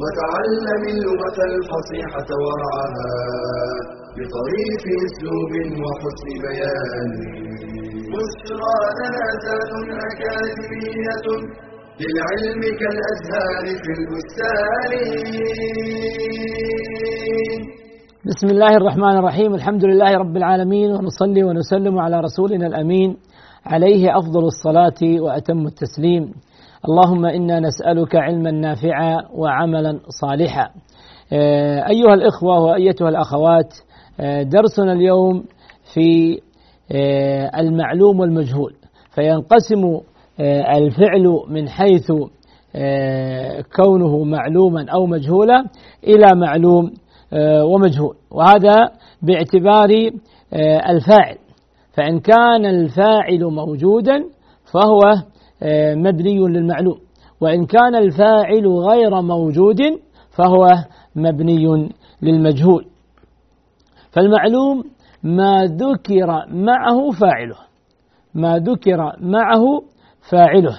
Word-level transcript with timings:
وتعلم 0.00 0.82
اللغة 0.94 1.38
الفصيحة 1.52 2.28
ورعاها 2.44 3.12
بطريف 4.16 4.82
أسلوب 5.06 5.52
وحسن 5.82 6.28
بيان. 6.44 7.10
بشرى 8.12 8.76
لنا 8.98 9.26
زاد 9.44 9.72
أكاديمية 10.08 11.26
للعلم 12.00 12.62
كالأزهار 12.80 13.64
في 13.82 13.90
البستان. 13.98 14.92
بسم 18.26 18.46
الله 18.46 18.72
الرحمن 18.76 19.16
الرحيم. 19.18 19.54
الحمد 19.54 19.84
لله 19.84 20.12
رب 20.22 20.36
العالمين 20.36 20.90
ونصلي 20.90 21.42
ونسلم 21.44 21.98
على 21.98 22.20
رسولنا 22.20 22.66
الأمين. 22.66 23.16
عليه 23.66 24.18
أفضل 24.18 24.44
الصلاة 24.44 25.20
وأتم 25.20 25.66
التسليم. 25.66 26.24
اللهم 26.88 27.26
إنا 27.26 27.60
نسألك 27.60 28.16
علما 28.16 28.50
نافعا 28.50 29.22
وعملا 29.34 30.00
صالحا. 30.20 30.70
أيها 31.88 32.14
الإخوة 32.14 32.60
وأيتها 32.60 33.08
الأخوات 33.08 33.74
درسنا 34.42 34.92
اليوم 34.92 35.44
في 35.94 36.38
المعلوم 37.58 38.20
والمجهول. 38.20 38.74
فينقسم 39.14 40.00
الفعل 40.76 41.40
من 41.48 41.68
حيث 41.68 42.12
كونه 43.76 44.24
معلوما 44.24 44.86
أو 44.90 45.06
مجهولا 45.06 45.64
إلى 46.04 46.26
معلوم 46.34 46.92
ومجهول. 47.62 48.16
وهذا 48.30 48.90
باعتبار 49.22 49.88
الفاعل. 50.90 51.36
فإن 51.96 52.20
كان 52.20 52.66
الفاعل 52.66 53.44
موجودا 53.44 54.24
فهو 54.72 55.00
مبني 55.94 56.38
للمعلوم. 56.38 56.98
وإن 57.40 57.66
كان 57.66 57.94
الفاعل 57.94 58.66
غير 58.66 59.20
موجود 59.20 59.78
فهو 60.30 60.66
مبني 61.16 61.90
للمجهول. 62.22 62.86
فالمعلوم 64.10 64.84
ما 65.22 65.64
ذكر 65.64 66.26
معه 66.48 67.10
فاعله. 67.20 67.56
ما 68.34 68.58
ذكر 68.58 69.16
معه 69.20 69.82
فاعله. 70.30 70.78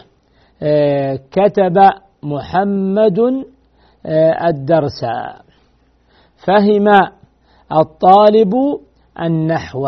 كتب 1.31 1.77
محمد 2.23 3.19
الدرس. 4.47 5.01
فهم 6.45 6.87
الطالب 7.71 8.53
النحو. 9.21 9.87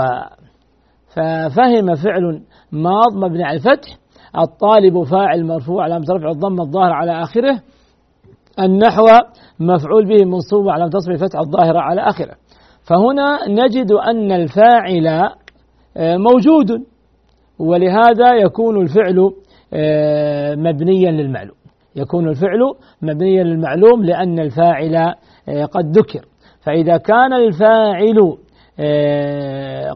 ففهم 1.08 1.96
فعل 1.96 2.42
ماض 2.72 3.16
مبني 3.16 3.44
على 3.44 3.58
الفتح 3.58 3.98
الطالب 4.38 5.04
فاعل 5.04 5.46
مرفوع 5.46 5.84
على 5.84 5.98
رفع 5.98 6.30
الضم 6.30 6.62
الظاهر 6.62 6.92
على 6.92 7.24
آخره 7.24 7.62
النحو 8.60 9.06
مفعول 9.60 10.06
به 10.06 10.26
منصوب 10.26 10.70
على 10.70 10.90
تصب 10.90 11.12
الفتح 11.12 11.40
الظاهرة 11.40 11.80
على 11.80 12.02
آخره. 12.02 12.36
فهنا 12.84 13.48
نجد 13.48 13.92
أن 13.92 14.32
الفاعل 14.32 15.30
موجود 15.98 16.86
ولهذا 17.60 18.34
يكون 18.34 18.82
الفعل 18.82 19.32
مبنيا 20.58 21.12
للمعلوم. 21.12 21.56
يكون 21.96 22.30
الفعل 22.30 22.60
مبنيا 23.02 23.44
للمعلوم 23.44 24.04
لأن 24.04 24.40
الفاعل 24.40 25.14
قد 25.72 25.98
ذكر. 25.98 26.26
فإذا 26.62 26.98
كان 26.98 27.34
الفاعل 27.34 28.38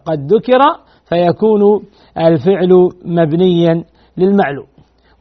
قد 0.05 0.33
ذكر 0.33 0.59
فيكون 1.05 1.83
الفعل 2.17 2.89
مبنيا 3.05 3.83
للمعلوم. 4.19 4.67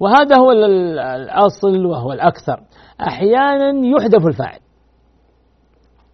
وهذا 0.01 0.37
هو 0.37 0.53
الأصل 0.53 1.87
وهو 1.87 2.13
الأكثر. 2.13 2.61
أحيانا 3.01 3.87
يحذف 3.87 4.27
الفاعل. 4.27 4.59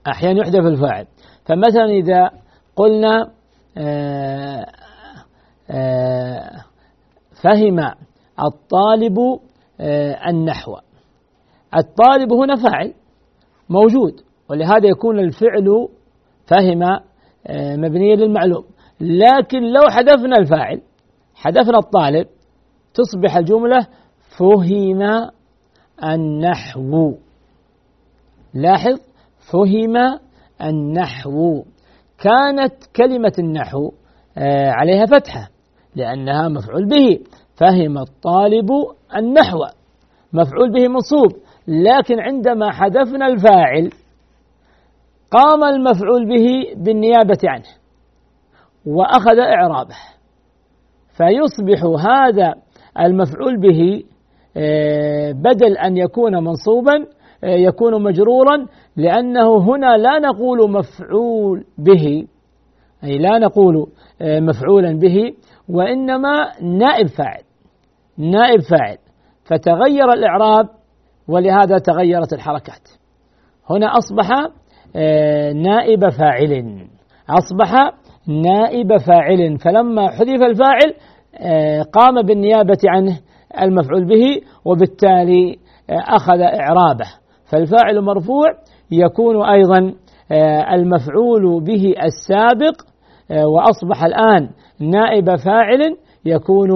أحيانا 0.07 0.41
يحذف 0.41 0.67
الفاعل. 0.67 1.07
فمثلا 1.45 1.85
إذا 1.85 2.31
قلنا 2.77 3.31
فهم 7.43 7.95
الطالب 8.43 9.19
النحو. 10.29 10.77
الطالب 11.77 12.33
هنا 12.33 12.55
فاعل 12.55 12.95
موجود 13.69 14.21
ولهذا 14.51 14.89
يكون 14.89 15.19
الفعل 15.19 15.89
فهم 16.47 16.79
مبنيا 17.81 18.17
للمعلوم. 18.17 18.65
لكن 19.01 19.63
لو 19.63 19.83
حذفنا 19.91 20.37
الفاعل 20.37 20.81
حذفنا 21.35 21.79
الطالب 21.79 22.27
تصبح 22.95 23.37
الجملة 23.37 23.87
فهم 24.39 25.31
النحو. 26.05 27.15
لاحظ؟ 28.55 29.01
فهم 29.53 29.97
النحو. 30.63 31.63
كانت 32.19 32.75
كلمة 32.97 33.33
النحو 33.39 33.93
عليها 34.69 35.07
فتحة 35.07 35.49
لأنها 35.97 36.49
مفعول 36.49 36.89
به. 36.89 37.19
فهم 37.57 37.99
الطالب 37.99 38.69
النحو. 39.17 39.59
مفعول 40.33 40.73
به 40.73 40.89
منصوب. 40.89 41.33
لكن 41.69 42.21
عندما 42.21 42.71
حذفنا 42.71 43.27
الفاعل 43.27 43.91
قام 45.31 45.65
المفعول 45.65 46.29
به 46.29 46.75
بالنيابة 46.77 47.39
عنه 47.45 47.69
وأخذ 48.87 49.39
إعرابه. 49.39 49.97
فيصبح 51.17 51.85
هذا 51.85 52.64
المفعول 53.01 53.61
به 53.61 54.03
بدل 55.33 55.77
أن 55.77 55.97
يكون 55.97 56.45
منصوبا 56.45 57.07
يكون 57.43 58.03
مجرورا 58.03 58.67
لأنه 58.97 59.59
هنا 59.59 59.97
لا 59.97 60.19
نقول 60.19 60.71
مفعول 60.71 61.65
به 61.79 62.27
أي 63.05 63.19
لا 63.19 63.39
نقول 63.39 63.87
مفعولا 64.23 64.99
به 64.99 65.35
وإنما 65.69 66.61
نائب 66.63 67.07
فاعل 67.07 67.43
نائب 68.19 68.61
فاعل. 68.61 68.99
فتغير 69.45 70.13
الإعراب 70.13 70.69
ولهذا 71.29 71.79
تغيرت 71.79 72.33
الحركات. 72.33 72.89
هنا 73.71 73.87
أصبح 73.87 74.29
نائب 75.55 76.09
فاعل 76.09 76.87
أصبح 77.31 77.93
نائب 78.29 78.97
فاعل. 78.97 79.59
فلما 79.59 80.09
حذف 80.09 80.43
الفاعل 80.43 80.95
قام 81.93 82.23
بالنيابة 82.27 82.79
عنه 82.89 83.19
المفعول 83.61 84.05
به 84.05 84.41
وبالتالي 84.65 85.57
أخذ 85.91 86.41
إعرابه. 86.41 87.07
فالفاعل 87.53 88.01
مرفوع 88.01 88.53
يكون 88.91 89.45
أيضا 89.45 89.95
المفعول 90.73 91.65
به 91.65 91.95
السابق 92.05 92.75
وأصبح 93.31 94.05
الآن 94.05 94.49
نائب 94.81 95.37
فاعل 95.37 95.97
يكون 96.25 96.71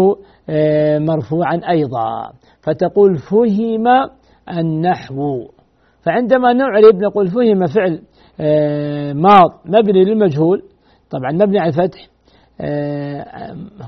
مرفوعا 1.07 1.61
أيضا. 1.71 2.31
فتقول 2.63 3.17
فهم 3.17 3.87
النحو. 4.59 5.49
فعندما 6.03 6.53
نعرب 6.53 6.95
نقول 6.95 7.27
فهم 7.29 7.67
فعل 7.67 8.03
ماض 9.15 9.51
مبني 9.65 10.05
للمجهول 10.05 10.63
طبعا 11.11 11.33
مبني 11.33 11.59
على 11.59 11.69
الفتح 11.69 12.09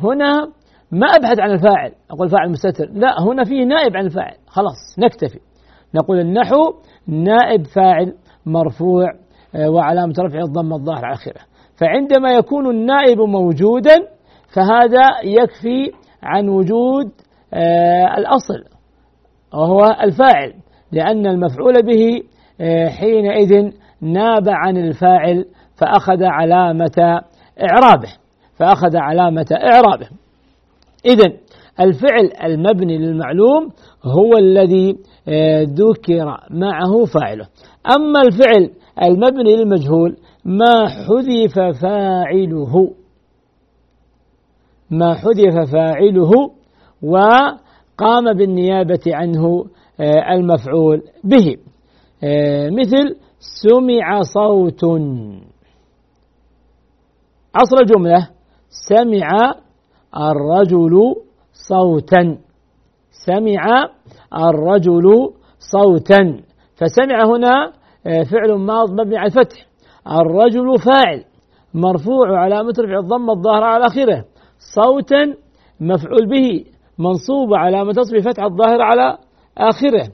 هنا 0.02 0.48
ما 0.92 1.06
أبحث 1.06 1.40
عن 1.40 1.50
الفاعل. 1.50 1.92
أقول 2.10 2.28
فاعل 2.28 2.50
مستتر. 2.50 2.88
لا 2.92 3.22
هنا 3.22 3.44
فيه 3.44 3.64
نائب 3.64 3.96
عن 3.96 4.04
الفاعل. 4.04 4.34
خلاص 4.46 4.98
نكتفي. 4.98 5.38
نقول 5.94 6.20
النحو 6.20 6.74
نائب 7.06 7.66
فاعل 7.66 8.14
مرفوع 8.46 9.04
وعلامة 9.68 10.14
رفعه 10.18 10.44
الضم 10.44 10.72
الظاهر 10.72 11.04
على 11.04 11.14
آخره. 11.14 11.40
فعندما 11.80 12.32
يكون 12.32 12.70
النائب 12.70 13.18
موجودا 13.18 13.94
فهذا 14.54 15.08
يكفي 15.24 15.92
عن 16.22 16.48
وجود 16.48 17.12
الأصل 18.18 18.64
وهو 19.54 19.96
الفاعل. 20.02 20.54
لأن 20.92 21.26
المفعول 21.26 21.82
به 21.82 22.22
حينئذ 22.88 23.72
ناب 24.00 24.48
عن 24.48 24.76
الفاعل 24.76 25.44
فأخذ 25.76 26.24
علامة 26.24 27.20
إعرابه. 27.70 28.12
فأخذ 28.58 28.96
علامة 28.96 29.46
إعرابه. 29.52 30.08
إذا 31.06 31.36
الفعل 31.80 32.30
المبني 32.44 32.98
للمعلوم 32.98 33.68
هو 34.04 34.38
الذي 34.38 34.96
ذكر 35.64 36.24
معه 36.50 37.04
فاعله. 37.04 37.48
أما 37.96 38.20
الفعل 38.20 38.70
المبني 39.02 39.56
للمجهول 39.56 40.16
ما 40.44 40.88
حذف 40.88 41.80
فاعله. 41.82 42.94
ما 44.90 45.14
حذف 45.14 45.72
فاعله 45.72 46.30
وقام 47.02 48.32
بالنيابة 48.36 49.00
عنه 49.06 49.64
آه، 50.00 50.32
المفعول 50.32 51.02
به. 51.24 51.56
آه، 52.24 52.70
مثل 52.70 53.16
سمع 53.62 54.20
صوت. 54.22 54.84
أصل 57.56 57.76
الجملة 57.82 58.28
سمع 58.88 59.54
الرجل 60.16 61.14
صوتا. 61.52 62.38
سمع 63.26 63.88
الرجل 64.34 65.32
صوتا. 65.72 66.40
فسمع 66.76 67.24
هنا 67.24 67.72
آه، 68.06 68.22
فعل 68.22 68.54
ماض 68.54 69.00
مبني 69.00 69.18
على 69.18 69.26
الفتح. 69.26 69.66
الرجل 70.06 70.78
فاعل 70.78 71.24
مرفوع 71.74 72.38
علامة 72.38 72.74
رفع 72.78 72.98
الضمة 72.98 73.32
الظاهرة 73.32 73.64
على 73.64 73.86
آخره. 73.86 74.24
صوتا 74.74 75.34
مفعول 75.80 76.26
به 76.28 76.64
منصوب 76.98 77.54
علامة 77.54 77.92
تصب 77.92 78.18
فتح 78.18 78.44
الظاهرة 78.44 78.82
على 78.82 79.18
آخره. 79.58 80.12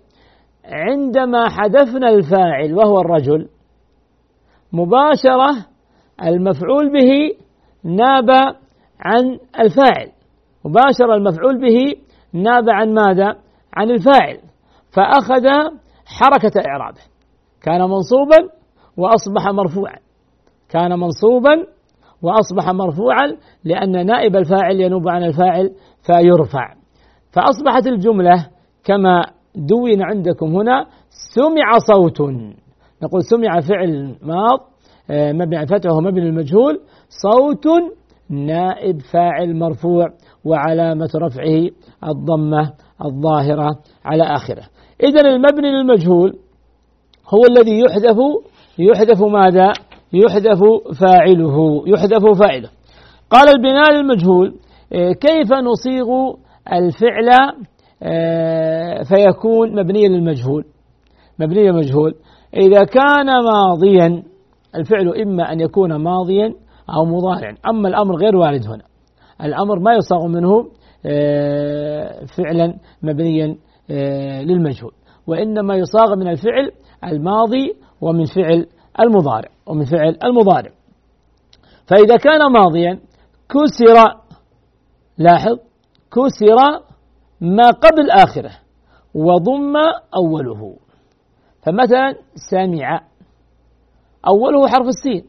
عندما 0.64 1.48
حذفنا 1.48 2.08
الفاعل 2.08 2.74
وهو 2.74 3.00
الرجل 3.00 3.48
مباشرة 4.72 5.66
المفعول 6.22 6.92
به 6.92 7.36
ناب 7.84 8.56
عن 9.00 9.38
الفاعل 9.60 10.12
مباشرة 10.64 11.14
المفعول 11.14 11.60
به 11.60 11.94
ناب 12.32 12.70
عن 12.70 12.94
ماذا؟ 12.94 13.36
عن 13.74 13.90
الفاعل. 13.90 14.38
فأخذ 14.90 15.46
حركة 16.06 16.62
إعرابه. 16.68 17.00
كان 17.62 17.80
منصوبا 17.80 18.48
وأصبح 18.96 19.48
مرفوعا. 19.52 19.96
كان 20.68 20.98
منصوبا 20.98 21.66
وأصبح 22.22 22.70
مرفوعا 22.70 23.36
لأن 23.64 24.06
نائب 24.06 24.36
الفاعل 24.36 24.80
ينوب 24.80 25.08
عن 25.08 25.24
الفاعل 25.24 25.70
فيرفع. 26.02 26.74
فأصبحت 27.32 27.86
الجملة 27.86 28.46
كما 28.84 29.24
دون 29.54 30.02
عندكم 30.02 30.46
هنا 30.46 30.86
سمع 31.34 31.78
صوت. 31.78 32.20
نقول 33.02 33.22
سمع 33.22 33.60
فعل 33.60 34.16
ماض 34.22 34.60
آه، 35.10 35.32
مبني 35.32 35.56
على 35.56 35.64
الفتح 35.64 35.90
وهو 35.90 36.00
مبني 36.00 36.28
المجهول 36.28 36.80
صوت 37.08 37.66
نائب 38.30 39.00
فاعل 39.12 39.56
مرفوع 39.56 40.08
وعلامة 40.44 41.08
رفعه 41.16 41.70
الضمة 42.08 42.72
الظاهرة 43.04 43.78
على 44.04 44.22
آخره. 44.22 44.62
إذا 45.02 45.20
المبني 45.20 45.70
للمجهول 45.70 46.32
هو 47.34 47.40
الذي 47.50 47.80
يحذف 47.80 48.16
يحذف 48.78 49.22
ماذا؟ 49.22 49.72
يحذف 50.12 50.60
فاعله 51.00 51.82
يحذف 51.86 52.38
فاعله. 52.38 52.68
قال 53.30 53.48
البناء 53.48 53.92
للمجهول 53.92 54.54
آه، 54.92 55.12
كيف 55.12 55.52
نصيغ 55.52 56.34
الفعل 56.72 57.28
آه، 58.02 59.02
فيكون 59.02 59.80
مبنيا 59.80 60.08
للمجهول؟ 60.08 60.64
مبني 61.38 61.62
للمجهول. 61.62 62.14
إذا 62.56 62.84
كان 62.84 63.26
ماضيا 63.26 64.22
الفعل 64.74 65.08
إما 65.08 65.52
أن 65.52 65.60
يكون 65.60 65.96
ماضيا 65.96 66.54
أو 66.94 67.04
مضارعا 67.04 67.56
أما 67.70 67.88
الأمر 67.88 68.16
غير 68.16 68.36
وارد 68.36 68.66
هنا. 68.66 68.84
الأمر 69.42 69.78
ما 69.78 69.94
يصاغ 69.94 70.26
منه 70.26 70.68
آه، 71.06 72.24
فعلا 72.24 72.74
مبنيا 73.02 73.56
آه، 73.90 74.42
للمجهول. 74.42 74.92
وإنما 75.26 75.74
يصاغ 75.74 76.16
من 76.16 76.28
الفعل 76.28 76.72
الماضي 77.04 77.74
ومن 78.00 78.24
فعل 78.24 78.66
المضارع 79.00 79.48
ومن 79.66 79.84
فعل 79.84 80.18
المضارع. 80.24 80.70
فإذا 81.86 82.16
كان 82.16 82.52
ماضيا 82.52 83.00
كسر 83.48 84.20
لاحظ 85.18 85.58
كسر 86.12 86.56
ما 87.40 87.70
قبل 87.70 88.10
آخره 88.10 88.52
وضم 89.14 89.76
أوله. 90.16 90.76
فمثلا 91.62 92.14
سمع 92.50 93.00
أوله 94.26 94.68
حرف 94.68 94.86
السين 94.86 95.24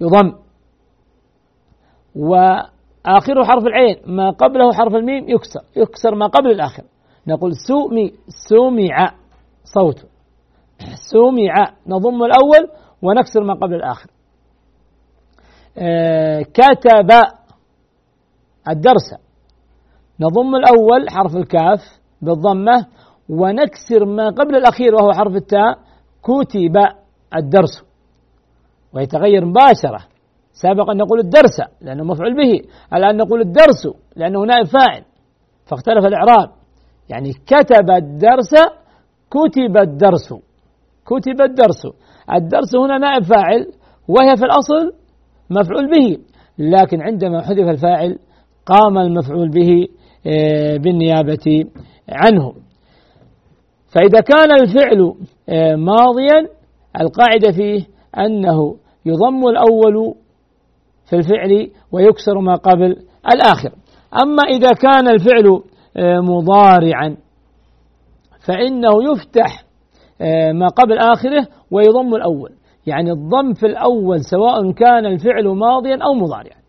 يضم. 0.00 0.43
وآخره 2.14 3.44
حرف 3.44 3.66
العين 3.66 3.96
ما 4.06 4.30
قبله 4.30 4.72
حرف 4.72 4.94
الميم 4.94 5.28
يكسر 5.28 5.60
يكسر 5.76 6.14
ما 6.14 6.26
قبل 6.26 6.50
الآخر. 6.50 6.82
نقول 7.26 7.52
سمي 7.68 8.12
سمع 8.48 9.14
صوت. 9.64 10.06
سمع 11.12 11.54
نضم 11.86 12.24
الأول 12.24 12.70
ونكسر 13.02 13.44
ما 13.44 13.54
قبل 13.54 13.74
الآخر. 13.74 14.10
آه 15.78 16.42
كتب 16.42 17.10
الدرس. 18.68 19.14
نضم 20.20 20.54
الأول 20.54 21.10
حرف 21.10 21.36
الكاف 21.36 21.80
بالضمة 22.22 22.86
ونكسر 23.28 24.04
ما 24.04 24.30
قبل 24.30 24.56
الأخير 24.56 24.94
وهو 24.94 25.12
حرف 25.12 25.34
التاء 25.34 25.78
كتب 26.22 26.76
الدرس. 27.36 27.84
ويتغير 28.92 29.44
مباشرة. 29.44 30.13
سابقا 30.54 30.94
نقول 30.94 31.20
الدرس 31.20 31.60
لأنه 31.80 32.04
مفعول 32.04 32.34
به. 32.36 32.60
الآن 32.94 33.16
نقول 33.16 33.40
الدرس 33.40 33.82
لأنه 34.16 34.44
نائب 34.44 34.66
فاعل. 34.66 35.02
فاختلف 35.66 36.04
الإعراب. 36.06 36.50
يعني 37.08 37.32
كتب 37.32 37.90
الدرس 37.90 38.54
كتب 39.30 39.76
الدرس. 39.76 40.34
كتب 41.06 41.40
الدرس. 41.40 41.82
الدرس 42.34 42.76
هنا 42.76 42.98
نائب 42.98 43.22
فاعل 43.22 43.66
وهي 44.08 44.36
في 44.36 44.44
الأصل 44.44 44.92
مفعول 45.50 45.90
به. 45.90 46.18
لكن 46.58 47.02
عندما 47.02 47.42
حذف 47.42 47.68
الفاعل 47.68 48.18
قام 48.66 48.98
المفعول 48.98 49.50
به 49.50 49.88
آه، 50.26 50.76
بالنيابة 50.76 51.64
عنه. 52.08 52.52
فإذا 53.88 54.20
كان 54.20 54.52
الفعل 54.60 55.14
آه، 55.48 55.76
ماضيا 55.76 56.48
القاعدة 57.00 57.52
فيه 57.52 57.86
أنه 58.18 58.76
يضم 59.06 59.48
الأول 59.48 60.14
في 61.10 61.16
الفعل 61.16 61.70
ويكسر 61.92 62.38
ما 62.38 62.54
قبل 62.54 62.96
الآخر. 63.34 63.72
أما 64.22 64.42
إذا 64.48 64.68
كان 64.68 65.08
الفعل 65.08 65.62
آه، 65.96 66.20
مضارعا 66.20 67.16
فإنه 68.46 69.12
يفتح 69.12 69.64
ما 70.52 70.68
قبل 70.68 70.98
آخره 70.98 71.46
ويضم 71.70 72.14
الأول. 72.14 72.50
يعني 72.86 73.12
الضم 73.12 73.52
في 73.52 73.66
الأول 73.66 74.20
سواء 74.30 74.72
كان 74.72 75.06
الفعل 75.06 75.48
ماضيا 75.48 75.98
أو 76.02 76.14
مضارعا 76.14 76.60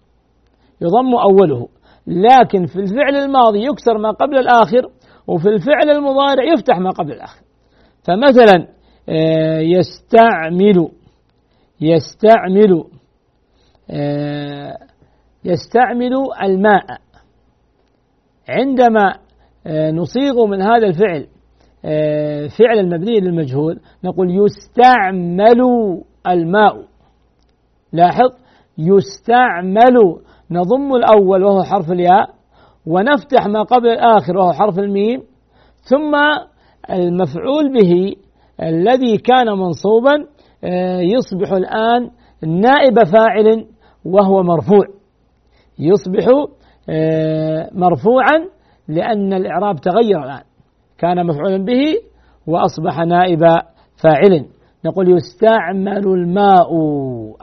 يضم 0.82 1.16
أوله. 1.16 1.68
لكن 2.08 2.66
في 2.66 2.76
الفعل 2.80 3.16
الماضي 3.16 3.60
يكسر 3.60 3.98
ما 3.98 4.12
قبل 4.12 4.38
الآخر 4.38 4.90
وفي 5.28 5.50
الفعل 5.50 5.90
المضارع 5.90 6.44
يفتح 6.54 6.80
ما 6.80 6.90
قبل 6.90 7.12
الآخر. 7.12 7.42
فمثلا 8.04 8.68
آه، 9.10 9.60
يستعمل 9.60 10.90
يستعمل 11.82 12.74
آه، 12.74 12.86
يستعمل 15.46 16.14
الماء. 16.44 16.86
عندما 18.50 19.16
آه، 19.68 19.92
نصيغ 19.92 20.46
من 20.46 20.62
هذا 20.62 20.88
الفعل 20.88 21.28
فعل 22.60 22.80
المبني 22.80 23.20
للمجهول 23.20 23.80
نقول 24.04 24.46
يستعمل 24.46 25.62
الماء. 26.28 26.86
لاحظ 27.94 28.30
يستعمل 28.78 29.96
نضم 30.52 30.96
الأول 30.96 31.44
وهو 31.44 31.64
حرف 31.64 31.92
الياء 31.92 32.30
ونفتح 32.86 33.48
ما 33.48 33.64
قبل 33.64 33.88
الآخر 33.88 34.38
وهو 34.38 34.54
حرف 34.54 34.80
الميم 34.80 35.22
ثم 35.90 36.16
المفعول 36.90 37.74
به 37.74 38.16
الذي 38.62 39.18
كان 39.18 39.48
منصوبا 39.48 40.26
آه، 40.64 41.00
يصبح 41.00 41.52
الآن 41.52 42.10
نائب 42.62 43.04
فاعل 43.04 43.66
وهو 44.06 44.44
مرفوع. 44.44 44.86
يصبح 45.80 46.28
آه، 46.90 47.70
مرفوعا 47.74 48.50
لأن 48.88 49.34
الإعراب 49.34 49.76
تغير 49.76 50.24
الآن. 50.24 50.44
كان 50.98 51.28
مفعولا 51.28 51.58
به 51.58 51.96
وأصبح 52.48 53.00
نائب 53.00 53.40
فاعل. 54.04 54.46
نقول 54.86 55.18
يستعمل 55.18 56.08
الماء. 56.08 56.70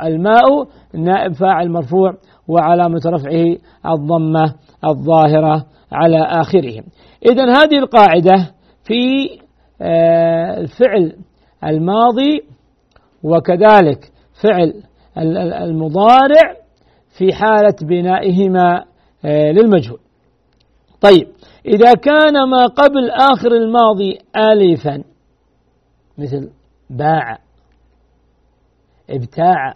الماء 0.02 0.68
نائب 0.94 1.32
فاعل 1.32 1.70
مرفوع 1.70 2.14
وعلامة 2.48 3.00
رفعه 3.06 3.56
الضمة 3.86 4.54
الظاهرة 4.84 5.66
على 5.92 6.22
آخره. 6.22 6.82
إذا 7.30 7.44
هذه 7.44 7.78
القاعدة 7.78 8.50
في 8.84 9.28
آه، 9.82 10.60
الفعل 10.60 11.16
الماضي 11.64 12.40
وكذلك 13.22 14.12
فعل 14.42 14.82
المضارع 15.18 16.56
في 17.18 17.32
حالة 17.32 17.76
بنائهما 17.82 18.84
آه، 19.24 19.52
للمجهول. 19.52 19.98
طيب 21.00 21.28
إذا 21.66 21.92
كان 21.94 22.50
ما 22.50 22.66
قبل 22.66 23.10
آخر 23.10 23.52
الماضي 23.52 24.18
آلفا 24.36 25.04
مثل 26.18 26.50
باع 26.90 27.38
ابتاع 29.10 29.72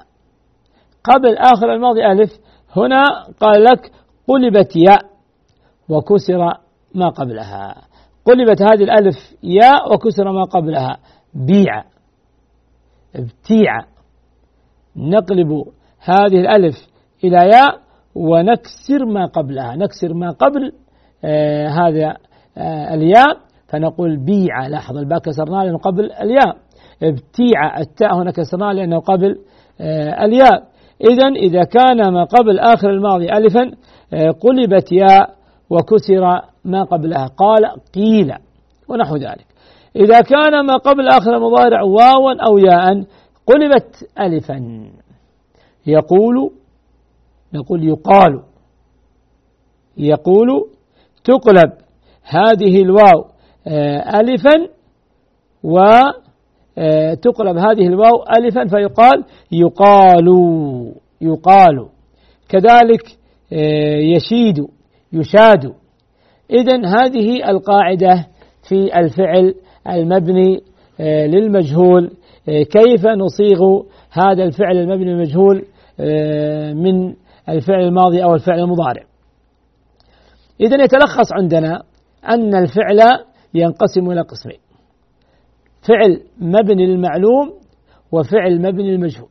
قبل 1.05 1.37
آخر 1.37 1.73
الماضي 1.73 2.07
ألف 2.07 2.31
هنا 2.77 3.05
قال 3.41 3.65
لك 3.65 3.93
قلبت 4.29 4.77
ياء 4.77 5.03
وكسر 5.89 6.39
ما 6.95 7.09
قبلها. 7.09 7.75
قلبت 8.25 8.63
هذه 8.63 8.85
الألف 8.85 9.17
ياء 9.43 9.95
وكسر 9.95 10.33
ما 10.33 10.43
قبلها. 10.43 10.99
بيع 11.35 11.85
ابتيع. 13.17 13.96
نقلب 14.97 15.65
هذه 16.01 16.41
الألف 16.41 16.75
إلى 17.25 17.37
ياء 17.37 17.79
ونكسر 18.15 19.05
ما 19.07 19.27
قبلها. 19.27 19.77
نكسر 19.77 20.15
ما 20.15 20.31
قبل 20.31 20.73
آه 21.25 21.69
هذا 21.69 22.17
آه 22.59 22.95
الياء 22.95 23.37
فنقول 23.69 24.17
بيع. 24.17 24.67
لاحظ 24.67 24.97
الباء 24.97 25.19
كسرناه 25.19 25.65
لأنه 25.65 25.79
قبل 25.79 26.13
الياء. 26.13 26.57
ابتيع 27.03 27.79
التاء 27.81 28.15
هنا 28.15 28.31
كسرناه 28.31 28.73
لأنه 28.73 28.99
قبل 28.99 29.37
آه 29.81 30.25
الياء. 30.25 30.63
إذا 31.11 31.29
إذا 31.29 31.65
كان 31.65 32.13
ما 32.13 32.25
قبل 32.25 32.59
آخر 32.59 32.91
الماضي 32.91 33.33
ألفا 33.33 33.71
آه 34.15 34.31
قلبت 34.31 34.93
ياء 34.93 35.31
وكسر 35.71 36.41
ما 36.65 36.85
قبلها. 36.85 37.27
قال 37.27 37.67
قيل 37.95 38.33
ونحو 38.89 39.17
ذلك. 39.17 39.47
إذا 39.97 40.21
كان 40.21 40.67
ما 40.67 40.77
قبل 40.77 41.09
آخر 41.09 41.37
المضارع 41.37 41.83
واوا 41.83 42.47
أو 42.49 42.59
ياء 42.59 43.05
قلبت 43.47 44.09
ألفا. 44.21 44.91
يقول 45.87 46.51
نقول 47.55 47.85
يقال 47.89 48.43
يقول 49.97 50.71
تقلب 51.25 51.73
هذه 52.23 52.83
الواو 52.83 53.25
آه، 53.67 54.21
ألفا 54.21 54.69
وتقلب 55.63 57.57
آه، 57.57 57.71
هذه 57.73 57.87
الواو 57.87 58.25
ألفا 58.39 58.65
فيقال 58.65 59.25
يقال 59.53 60.29
يقال. 61.21 61.89
كذلك 62.49 63.19
آه، 63.53 63.97
يشيد 63.97 64.67
يشاد. 65.13 65.75
إذا 66.51 66.77
هذه 66.77 67.51
القاعدة 67.51 68.27
في 68.69 68.99
الفعل 68.99 69.55
المبني 69.89 70.61
للمجهول 71.01 72.11
كيف 72.47 73.07
نصيغ 73.07 73.83
هذا 74.11 74.45
الفعل 74.45 74.77
المبني 74.77 75.05
للمجهول 75.05 75.65
من 76.83 77.15
الفعل 77.49 77.81
الماضي 77.81 78.25
أو 78.25 78.35
الفعل 78.35 78.61
المضارع؟ 78.61 79.03
إذا 80.61 80.85
يتلخص 80.85 81.33
عندنا 81.33 81.83
أن 82.29 82.55
الفعل 82.55 83.01
ينقسم 83.55 84.11
إلى 84.11 84.21
قسمين. 84.21 84.59
فعل 85.89 86.21
مبني 86.41 86.87
للمعلوم 86.87 87.53
وفعل 88.13 88.59
مبني 88.59 88.91
للمجهول. 88.91 89.29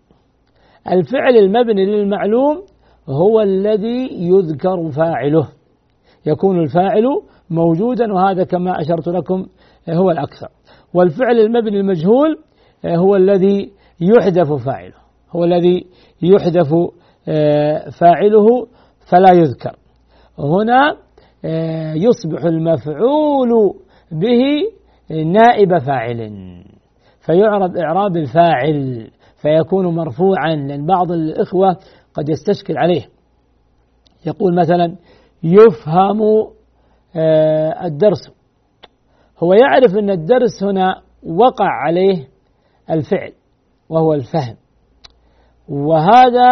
الفعل 0.92 1.38
المبني 1.38 1.86
للمعلوم 1.86 2.64
هو 3.10 3.42
الذي 3.42 4.10
يذكر 4.12 4.92
فاعله. 4.92 5.48
يكون 6.26 6.60
الفاعل 6.60 7.04
موجودا 7.50 8.14
وهذا 8.14 8.44
كما 8.44 8.82
أشرت 8.82 9.08
لكم 9.08 9.46
هو 9.90 10.12
الأكثر. 10.12 10.48
والفعل 10.94 11.40
المبني 11.40 11.80
المجهول 11.80 12.38
هو 12.86 13.16
الذي 13.16 13.72
يحذف 14.02 14.66
فاعله. 14.66 14.96
هو 15.32 15.44
الذي 15.44 15.86
يحذف 16.22 16.74
آه، 17.28 17.90
فاعله 17.90 18.68
فلا 19.12 19.34
يذكر. 19.34 19.76
هنا 20.40 20.98
آه، 21.46 21.94
يصبح 21.94 22.44
المفعول 22.44 23.74
به 24.12 24.42
نائب 25.26 25.78
فاعل. 25.78 26.32
فيعرب 27.26 27.78
إعراب 27.78 28.18
الفاعل 28.18 29.10
فيكون 29.42 29.96
مرفوعا 29.96 30.56
لأن 30.56 30.86
بعض 30.86 31.12
الإخوة 31.12 31.78
قد 32.14 32.30
يستشكل 32.30 32.78
عليه. 32.78 33.06
يقول 34.26 34.56
مثلا 34.56 34.96
يفهم 35.44 36.22
آه، 37.16 37.86
الدرس. 37.86 38.32
هو 39.44 39.54
يعرف 39.54 39.98
أن 39.98 40.10
الدرس 40.10 40.64
هنا 40.64 41.02
وقع 41.24 41.70
عليه 41.70 42.35
الفعل 42.90 43.34
وهو 43.90 44.14
الفهم. 44.14 44.56
وهذا 45.70 46.50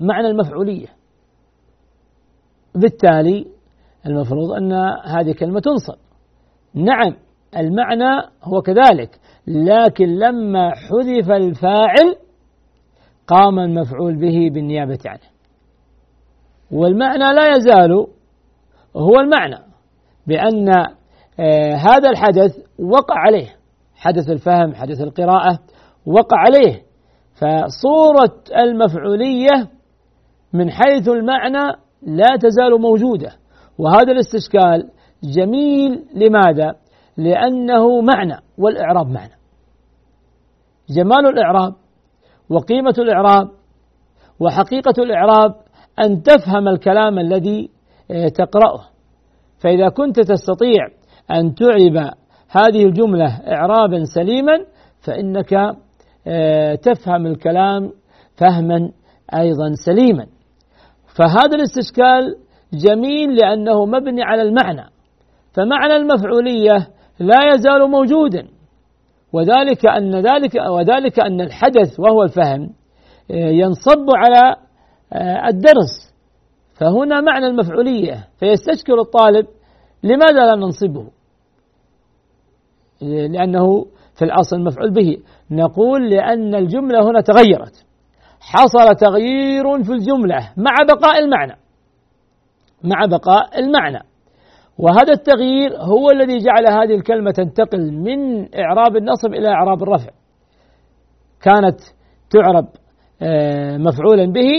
معنى 0.00 0.26
المفعولية. 0.26 0.88
بالتالي 2.74 3.46
المفروض 4.06 4.52
أن 4.52 4.72
هذه 5.04 5.32
كلمة 5.32 5.60
تنصب. 5.60 5.98
نعم 6.74 7.16
المعنى 7.56 8.30
هو 8.42 8.62
كذلك 8.62 9.20
لكن 9.46 10.06
لما 10.06 10.70
حذف 10.70 11.30
الفاعل 11.30 12.16
قام 13.26 13.58
المفعول 13.58 14.16
به 14.16 14.50
بالنيابة 14.54 14.98
عنه. 15.06 15.34
والمعنى 16.70 17.34
لا 17.34 17.56
يزال 17.56 18.06
هو 18.96 19.20
المعنى 19.20 19.58
بأن 20.26 20.68
آه 21.40 21.74
هذا 21.74 22.10
الحدث 22.10 22.58
وقع 22.78 23.14
عليه. 23.14 23.56
حدث 24.04 24.30
الفهم 24.30 24.74
حدث 24.74 25.00
القراءة 25.00 25.58
وقع 26.06 26.38
عليه. 26.38 26.82
فصورة 27.34 28.34
المفعولية 28.64 29.70
من 30.52 30.70
حيث 30.70 31.08
المعنى 31.08 31.76
لا 32.02 32.36
تزال 32.40 32.80
موجودة. 32.80 33.32
وهذا 33.78 34.12
الاستشكال 34.12 34.90
جميل. 35.22 36.04
لماذا؟ 36.14 36.74
لأنه 37.16 38.00
معنى 38.00 38.36
والإعراب 38.58 39.06
معنى. 39.06 39.32
جمال 40.90 41.26
الإعراب 41.26 41.74
وقيمة 42.50 42.94
الإعراب 42.98 43.48
وحقيقة 44.40 45.02
الإعراب 45.02 45.54
أن 46.00 46.22
تفهم 46.22 46.68
الكلام 46.68 47.18
الذي 47.18 47.70
آه، 48.10 48.28
تقرأه. 48.28 48.80
فإذا 49.58 49.88
كنت 49.88 50.20
تستطيع 50.20 50.88
أن 51.30 51.54
تعرب 51.54 52.10
هذه 52.56 52.84
الجملة 52.84 53.40
إعرابا 53.48 54.04
سليما 54.04 54.64
فإنك 55.00 55.54
آه، 56.26 56.74
تفهم 56.74 57.26
الكلام 57.26 57.92
فهما 58.36 58.90
أيضا 59.34 59.72
سليما. 59.86 60.26
فهذا 61.16 61.56
الاستشكال 61.56 62.36
جميل 62.72 63.34
لأنه 63.36 63.86
مبني 63.86 64.22
على 64.22 64.42
المعنى 64.42 64.84
فمعنى 65.52 65.96
المفعولية 65.96 66.88
لا 67.18 67.54
يزال 67.54 67.90
موجودا. 67.90 68.48
وذلك 69.32 69.86
أن 69.86 70.14
ذلك 70.14 70.54
وذلك 70.70 71.20
أن 71.20 71.40
الحدث 71.40 72.00
وهو 72.00 72.22
الفهم 72.22 72.70
آه، 73.30 73.34
ينصب 73.34 74.06
على 74.16 74.56
آه، 75.12 75.48
الدرس. 75.48 76.14
فهنا 76.74 77.20
معنى 77.20 77.46
المفعولية 77.46 78.28
فيستشكل 78.38 79.00
الطالب 79.00 79.46
لماذا 80.02 80.46
لا 80.46 80.54
ننصبه؟ 80.54 81.13
لأنه 83.02 83.86
في 84.14 84.24
الأصل 84.24 84.60
مفعول 84.60 84.90
به. 84.90 85.16
نقول 85.50 86.10
لأن 86.10 86.54
الجملة 86.54 87.10
هنا 87.10 87.20
تغيرت. 87.20 87.86
حصل 88.40 88.96
تغيير 88.96 89.82
في 89.82 89.92
الجملة 89.92 90.38
مع 90.56 90.74
بقاء 90.88 91.18
المعنى. 91.18 91.56
مع 92.84 93.06
بقاء 93.06 93.60
المعنى. 93.60 94.02
وهذا 94.78 95.12
التغيير 95.12 95.76
هو 95.76 96.10
الذي 96.10 96.38
جعل 96.38 96.66
هذه 96.66 96.94
الكلمة 96.94 97.30
تنتقل 97.30 97.92
من 97.92 98.48
إعراب 98.54 98.96
النصب 98.96 99.34
إلى 99.34 99.48
إعراب 99.48 99.82
الرفع. 99.82 100.10
كانت 101.42 101.80
تعرب 102.30 102.66
آه، 103.22 103.76
مفعولا 103.76 104.32
به 104.32 104.50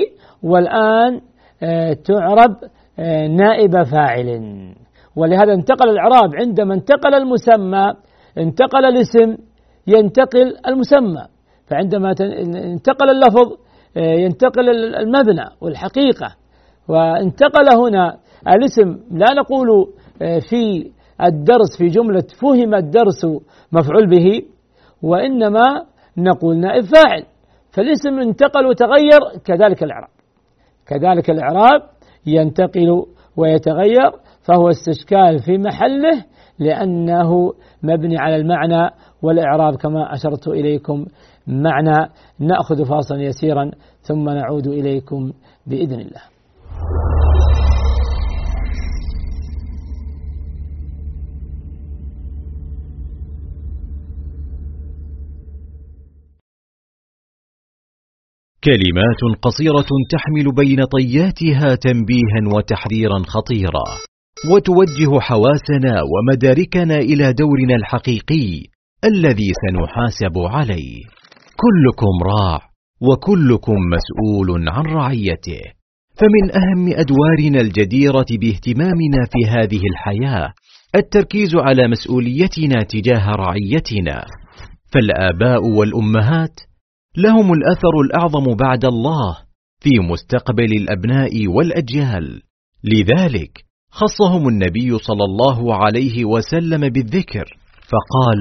والآن 0.44 1.22
آه، 1.63 1.94
تعرب 1.94 2.56
آه، 3.00 3.27
نائب 3.27 3.84
فاعل. 3.84 4.42
ولهذا 5.15 5.54
انتقل 5.54 5.89
الإعراب 5.89 6.36
عندما 6.36 6.74
انتقل 6.74 7.15
المسمى 7.15 7.94
انتقل 8.38 8.86
الاسم 8.86 9.38
ينتقل 9.88 10.58
المسمى. 10.68 11.25
فعندما 11.68 12.15
انتقل 12.56 13.10
اللفظ 13.10 13.58
آه، 13.98 14.13
ينتقل 14.13 14.70
المبنى 14.96 15.46
والحقيقة. 15.62 16.36
وانتقل 16.88 17.77
هنا 17.77 18.18
الاسم 18.48 19.00
لا 19.12 19.34
نقول 19.34 19.94
آه، 20.22 20.39
في 20.39 20.92
الدرس 21.24 21.77
في 21.77 21.88
جملة 21.88 22.24
فهم 22.42 22.75
الدرس 22.75 23.25
مفعول 23.72 24.10
به 24.10 24.42
وإنما 25.01 25.86
نقول 26.18 26.58
نائب 26.58 26.84
فاعل. 26.84 27.24
فالاسم 27.72 28.20
انتقل 28.20 28.65
وتغير 28.65 29.20
كذلك 29.46 29.84
الإعراب. 29.84 30.10
كذلك 30.88 31.30
الإعراب 31.30 31.82
ينتقل 32.27 33.06
ويتغير 33.38 34.12
فهو 34.42 34.70
استشكال 34.70 35.39
في 35.39 35.58
محله 35.58 36.25
لأنه 36.60 37.54
مبني 37.84 38.18
على 38.18 38.36
المعنى 38.36 38.90
والإعراب 39.22 39.76
كما 39.76 40.14
أشرت 40.14 40.48
إليكم. 40.48 41.06
معنى 41.48 42.10
نأخذ 42.40 42.86
فاصلا 42.86 43.22
يسيرا 43.22 43.72
ثم 44.02 44.30
نعود 44.30 44.68
إليكم 44.68 45.34
بإذن 45.68 46.00
الله. 46.00 46.22
كلمات 58.64 59.22
قصيرة 59.42 59.90
تحمل 60.12 60.56
بين 60.56 60.86
طياتها 60.86 61.76
تنبيها 61.76 62.56
وتحذيرا 62.56 63.20
خطيرا. 63.28 64.14
وتوجه 64.52 65.20
حواسنا 65.20 65.94
ومداركنا 66.12 66.96
إلى 66.96 67.34
دورنا 67.34 67.75
الحقيقي 67.75 68.64
الذي 69.04 69.52
سنحاسب 69.64 70.38
عليه. 70.38 71.02
كلكم 71.64 72.16
راع 72.24 72.60
وكلكم 73.02 73.75
مسؤول 73.96 74.70
عن 74.70 74.86
رعيته. 74.86 75.62
فمن 76.20 76.56
أهم 76.56 77.00
أدوارنا 77.00 77.62
الجديرة 77.62 78.25
باهتمامنا 78.42 79.22
في 79.32 79.50
هذه 79.50 79.82
الحياة 79.92 80.54
التركيز 80.96 81.56
على 81.56 81.88
مسؤوليتنا 81.88 82.84
تجاه 82.90 83.36
رعيتنا. 83.36 84.25
فالآباء 84.94 85.64
والأمهات 85.68 86.60
لهم 87.18 87.54
الأثر 87.54 88.02
الأعظم 88.06 88.56
بعد 88.56 88.86
الله 88.86 89.38
في 89.80 89.90
مستقبل 90.00 90.72
الأبناء 90.82 91.48
والأجيال. 91.48 92.42
لذلك 92.84 93.66
خصهم 93.96 94.48
النبي 94.48 94.98
صلى 94.98 95.24
الله 95.24 95.75
عليه 95.75 96.25
وسلم 96.25 96.90
بالذكر 96.90 97.46
فقال 97.82 98.40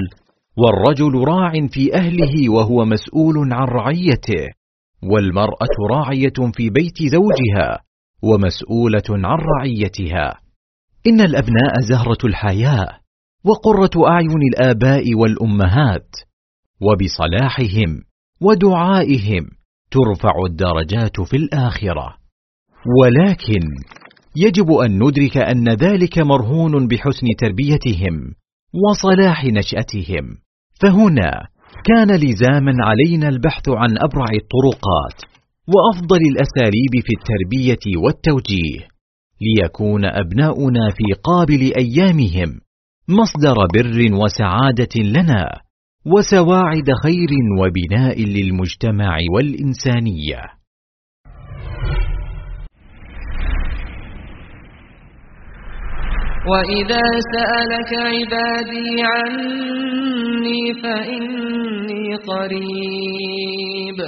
والرجل 0.56 1.28
راع 1.28 1.52
في 1.70 1.94
أهله 1.94 2.50
وهو 2.50 2.84
مسؤول 2.84 3.52
عن 3.52 3.68
رعيته 3.68 4.44
والمرأة 5.02 5.74
راعية 5.90 6.52
في 6.56 6.70
بيت 6.70 7.02
زوجها 7.02 7.80
ومسؤولة 8.22 9.02
عن 9.10 9.38
رعيتها. 9.58 10.40
إن 11.06 11.20
الأبناء 11.20 11.80
زهرة 11.80 12.18
الحياة 12.24 12.88
وقرة 13.44 14.08
أعين 14.08 14.42
الآباء 14.52 15.14
والأمهات 15.14 16.10
وبصلاحهم 16.80 18.02
ودعائهم 18.40 19.44
ترفع 19.90 20.32
الدرجات 20.50 21.20
في 21.20 21.36
الآخرة. 21.36 22.16
ولكن 23.00 23.62
يجب 24.36 24.72
أن 24.72 24.96
ندرك 24.96 25.36
أن 25.36 25.68
ذلك 25.68 26.18
مرهون 26.18 26.88
بحسن 26.88 27.26
تربيتهم 27.38 28.34
وصلاح 28.88 29.44
نشأتهم. 29.44 30.24
فهنا 30.82 31.46
كان 31.84 32.10
لزاما 32.16 32.72
علينا 32.80 33.28
البحث 33.28 33.68
عن 33.68 33.98
أبرع 33.98 34.26
الطرقات 34.42 35.34
وأفضل 35.68 36.18
الأساليب 36.32 36.94
في 37.06 37.12
التربية 37.18 38.02
والتوجيه 38.04 38.94
ليكون 39.40 40.04
أبناؤنا 40.04 40.90
في 40.90 41.20
قابل 41.22 41.72
أيامهم 41.76 42.60
مصدر 43.08 43.54
بر 43.74 44.14
وسعادة 44.14 45.02
لنا 45.02 45.60
وسواعد 46.06 46.92
خير 47.02 47.30
وبناء 47.60 48.22
للمجتمع 48.24 49.16
والإنسانية. 49.34 50.42
وإذا 56.48 57.06
سألك 57.34 57.90
عبادي 57.92 59.02
عني 59.02 60.74
فإني 60.82 62.14
قريب. 62.14 63.98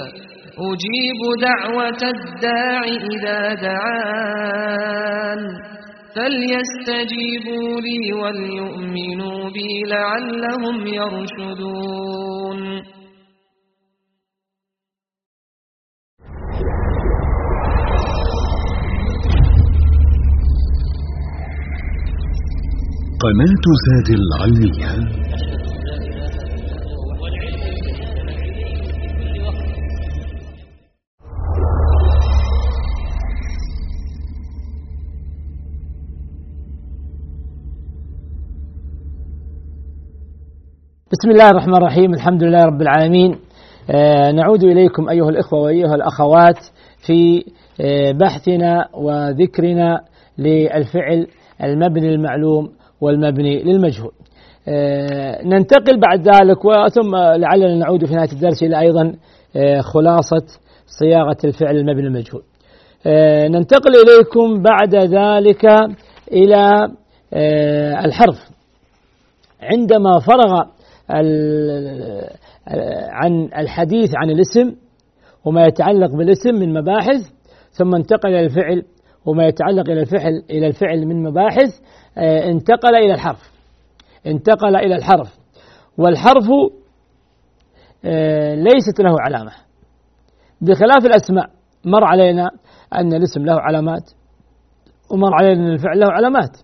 أجيب 0.59 1.21
دعوة 1.41 2.03
الداع 2.03 2.83
إذا 2.85 3.55
دعان. 3.55 5.41
فليستجيبوا 6.17 7.81
لي 7.81 8.13
وليؤمنوا 8.13 9.51
بي 9.51 9.71
لعلهم 9.87 10.87
يرشدون. 10.87 12.61
قناة 23.23 23.65
زاد 23.87 24.19
العلمية. 24.19 24.91
بسم 41.13 41.31
الله 41.31 41.51
الرحمن 41.51 41.77
الرحيم 41.77 42.15
الحمد 42.15 42.43
لله 42.43 42.65
رب 42.65 42.83
العالمين. 42.83 43.39
آه 43.91 44.33
نعود 44.33 44.65
إليكم 44.65 45.09
أيها 45.09 45.29
الإخوة 45.29 45.61
وأيها 45.61 45.95
الأخوات 45.95 46.59
في 47.07 47.45
آه 47.81 48.13
بحثنا 48.13 48.89
وذكرنا 48.95 50.01
للفعل 50.39 51.27
المبني 51.63 52.15
المعلوم 52.15 52.69
والمبني 53.01 53.63
للمجهول. 53.63 54.13
آه 54.69 55.45
ننتقل 55.45 56.01
بعد 56.01 56.29
ذلك 56.29 56.65
وثم 56.65 57.17
لعلنا 57.17 57.75
نعود 57.75 58.05
في 58.05 58.15
نهاية 58.15 58.33
الدرس 58.33 58.63
إلى 58.63 58.81
أيضا 58.81 59.15
آه 59.57 59.81
خلاصة 59.81 60.47
صياغة 61.01 61.37
الفعل 61.45 61.77
المبني 61.77 62.03
للمجهول. 62.03 62.43
آه 63.07 63.49
ننتقل 63.49 63.91
إليكم 63.91 64.63
بعد 64.63 64.95
ذلك 64.95 65.65
إلى 66.33 66.89
الحرف. 68.05 68.51
عندما 69.63 70.19
فرغ 70.19 70.65
عن 73.11 73.49
الحديث 73.59 74.11
عن 74.17 74.31
الاسم 74.31 74.75
وما 75.45 75.67
يتعلق 75.67 76.17
بالاسم 76.17 76.55
من 76.55 76.75
مباحث 76.75 77.21
ثم 77.71 77.95
انتقل 77.95 78.29
إلى 78.29 78.45
الفعل 78.45 78.83
وما 79.27 79.47
يتعلق 79.47 79.91
إلى 79.91 80.01
الفعل 80.01 80.43
إلى 80.51 80.67
الفعل 80.67 81.07
من 81.07 81.23
مباحث 81.23 81.81
انتقل 82.19 82.95
إلى 82.95 83.15
الحرف. 83.15 83.51
انتقل 84.27 84.77
إلى 84.77 84.97
الحرف. 84.97 85.39
والحرف 85.99 86.45
ليست 88.55 89.01
له 89.01 89.15
علامة. 89.21 89.53
بخلاف 90.61 91.07
الأسماء 91.07 91.47
مر 91.85 92.05
علينا 92.05 92.51
أن 92.95 93.13
الاسم 93.15 93.45
له 93.45 93.61
علامات 93.61 94.11
ومر 95.11 95.35
علينا 95.35 95.67
أن 95.67 95.73
الفعل 95.73 96.01
له 96.01 96.13
علامات. 96.13 96.57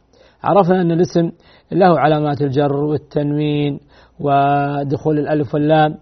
عرفنا 0.45 0.81
أن 0.81 0.91
الاسم 0.91 1.31
له 1.73 2.01
علامات 2.01 2.43
الجر 2.43 2.77
والتنوين 2.77 3.81
ودخول 4.21 5.19
الألف 5.19 5.55
واللام 5.55 5.95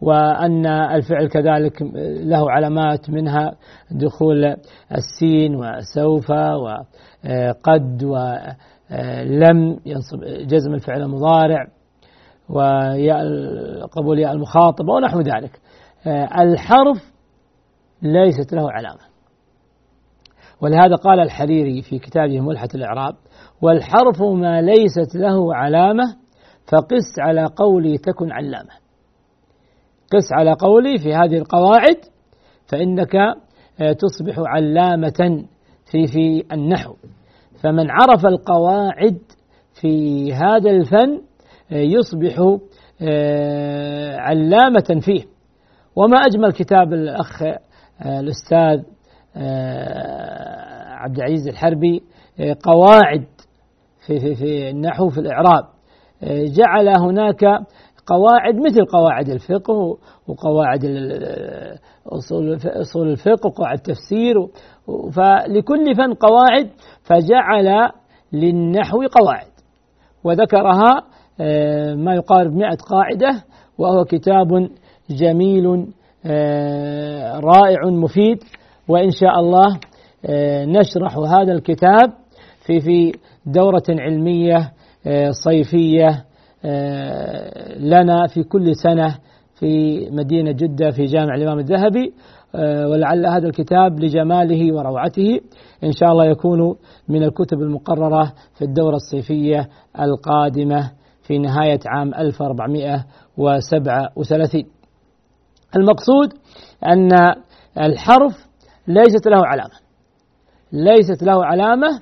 وأن 0.00 0.66
الفعل 0.66 1.28
كذلك 1.28 1.82
له 2.22 2.50
علامات 2.50 3.10
منها 3.10 3.52
دخول 3.90 4.56
السين 4.94 5.56
وسوف 5.56 6.30
وقد 6.30 8.04
ولم 8.90 9.80
ينصب 9.86 10.24
جزم 10.24 10.74
الفعل 10.74 11.02
المضارع 11.02 11.66
وياء 12.48 13.22
قبول 13.86 14.18
ياء 14.18 14.32
المخاطبة 14.32 14.92
ونحو 14.92 15.20
ذلك. 15.20 15.60
الحرف 16.38 17.12
ليست 18.02 18.52
له 18.52 18.72
علامة. 18.72 19.00
ولهذا 20.60 20.94
قال 20.94 21.20
الحريري 21.20 21.82
في 21.82 21.98
كتابه 21.98 22.40
ملحة 22.40 22.68
الإعراب 22.74 23.14
والحرف 23.62 24.22
ما 24.22 24.62
ليست 24.62 25.14
له 25.14 25.54
علامة 25.54 26.04
فقس 26.72 27.18
على 27.18 27.44
قولي 27.56 27.98
تكن 27.98 28.32
علامة. 28.32 28.72
قس 30.12 30.32
على 30.32 30.52
قولي 30.52 30.98
في 30.98 31.14
هذه 31.14 31.38
القواعد 31.38 31.96
فإنك 32.66 33.12
تصبح 33.78 34.34
علامة 34.38 35.44
في 35.90 36.06
في 36.06 36.44
النحو. 36.52 36.94
فمن 37.62 37.90
عرف 37.90 38.26
القواعد 38.26 39.18
في 39.80 40.32
هذا 40.32 40.70
الفن 40.70 41.20
يصبح 41.70 42.58
علامة 44.18 45.00
فيه. 45.00 45.24
وما 45.96 46.18
أجمل 46.18 46.52
كتاب 46.52 46.92
الأخ 46.92 47.42
الأستاذ 48.06 48.82
عبد 50.96 51.16
العزيز 51.18 51.48
الحربي 51.48 52.02
قواعد 52.62 53.24
في 54.06 54.20
في 54.20 54.34
في 54.34 54.70
النحو 54.70 55.08
في 55.08 55.18
الإعراب. 55.18 55.64
جعل 56.56 56.88
هناك 56.88 57.44
قواعد 58.06 58.54
مثل 58.54 58.84
قواعد 58.84 59.28
الفقه 59.28 59.98
وقواعد 60.28 60.84
أصول 62.80 63.08
الفقه 63.10 63.46
وقواعد 63.46 63.78
التفسير 63.78 64.36
فلكل 65.12 65.94
فن 65.94 66.14
قواعد 66.14 66.70
فجعل 67.02 67.90
للنحو 68.32 68.98
قواعد. 68.98 69.50
وذكرها 70.24 71.02
ما 71.94 72.14
يقارب 72.14 72.52
مئة 72.52 72.76
قاعدة 72.76 73.44
وهو 73.78 74.04
كتاب 74.04 74.68
جميل 75.10 75.66
رائع 77.44 77.84
مفيد. 77.84 78.38
وإن 78.88 79.10
شاء 79.10 79.40
الله 79.40 79.78
نشرح 80.64 81.16
هذا 81.18 81.52
الكتاب 81.52 82.12
في 82.66 82.80
في 82.80 83.12
دورة 83.46 83.82
علمية 83.90 84.72
صيفية 85.44 86.24
لنا 87.78 88.26
في 88.26 88.42
كل 88.42 88.76
سنة 88.76 89.18
في 89.58 90.00
مدينة 90.10 90.52
جدة 90.52 90.90
في 90.90 91.04
جامع 91.04 91.34
الإمام 91.34 91.58
الذهبي. 91.58 92.06
آه، 92.06 92.12
ولعل 92.54 93.26
هذا 93.26 93.46
الكتاب 93.46 94.00
لجماله 94.00 94.74
وروعته. 94.74 95.40
إن 95.84 95.92
شاء 95.92 96.12
الله 96.12 96.24
يكون 96.24 96.76
من 97.08 97.22
الكتب 97.22 97.60
المقررة 97.60 98.32
في 98.54 98.62
الدورة 98.64 98.96
الصيفية 98.96 99.68
القادمة 100.00 100.90
في 101.22 101.38
نهاية 101.38 101.78
عام 101.86 102.14
1437 102.14 104.64
المقصود 105.76 106.32
أن 106.86 107.08
الحرف 107.78 108.46
ليست 108.88 109.28
له 109.28 109.46
علامة. 109.46 109.74
ليست 110.72 111.22
له 111.22 111.44
علامة 111.44 112.00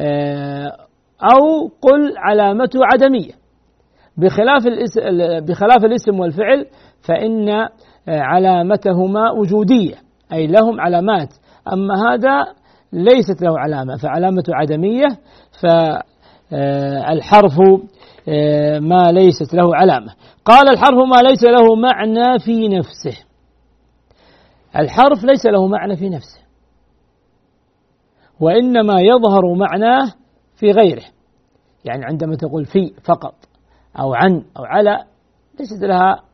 آه، 0.00 0.76
أو 1.22 1.68
قل 1.82 2.12
علامته 2.16 2.80
عدمية. 2.94 3.32
بخلاف 4.16 4.66
الاسم 4.66 5.00
بخلاف 5.46 5.84
الاسم 5.84 6.20
والفعل 6.20 6.66
فإن 7.02 7.48
آه، 7.48 7.68
علامتهما 8.08 9.30
وجودية 9.30 9.94
أي 10.32 10.46
لهم 10.46 10.80
علامات. 10.80 11.34
أما 11.72 11.94
هذا 11.94 12.46
ليست 12.92 13.42
له 13.42 13.58
علامة 13.58 13.96
فعلامته 13.96 14.54
عدمية 14.54 15.06
فالحرف 15.60 17.52
آه، 18.28 18.78
ما 18.78 19.12
ليست 19.12 19.54
له 19.54 19.76
علامة. 19.76 20.12
قال 20.44 20.68
الحرف 20.68 20.98
ما 20.98 21.28
ليس 21.28 21.44
له 21.44 21.74
معنى 21.74 22.38
في 22.38 22.68
نفسه. 22.68 23.24
الحرف 24.76 25.24
ليس 25.24 25.46
له 25.46 25.66
معنى 25.66 25.96
في 25.96 26.08
نفسه. 26.08 26.40
وإنما 28.40 29.00
يظهر 29.00 29.54
معناه 29.54 30.12
في 30.56 30.70
غيره. 30.70 31.04
يعني 31.84 32.04
عندما 32.04 32.36
تقول 32.36 32.64
في 32.64 32.94
فقط 33.04 33.34
أو 33.98 34.14
عن 34.14 34.44
أو 34.56 34.64
على 34.64 35.04
ليست 35.60 35.82
لها 35.82 36.12
آه، 36.12 36.25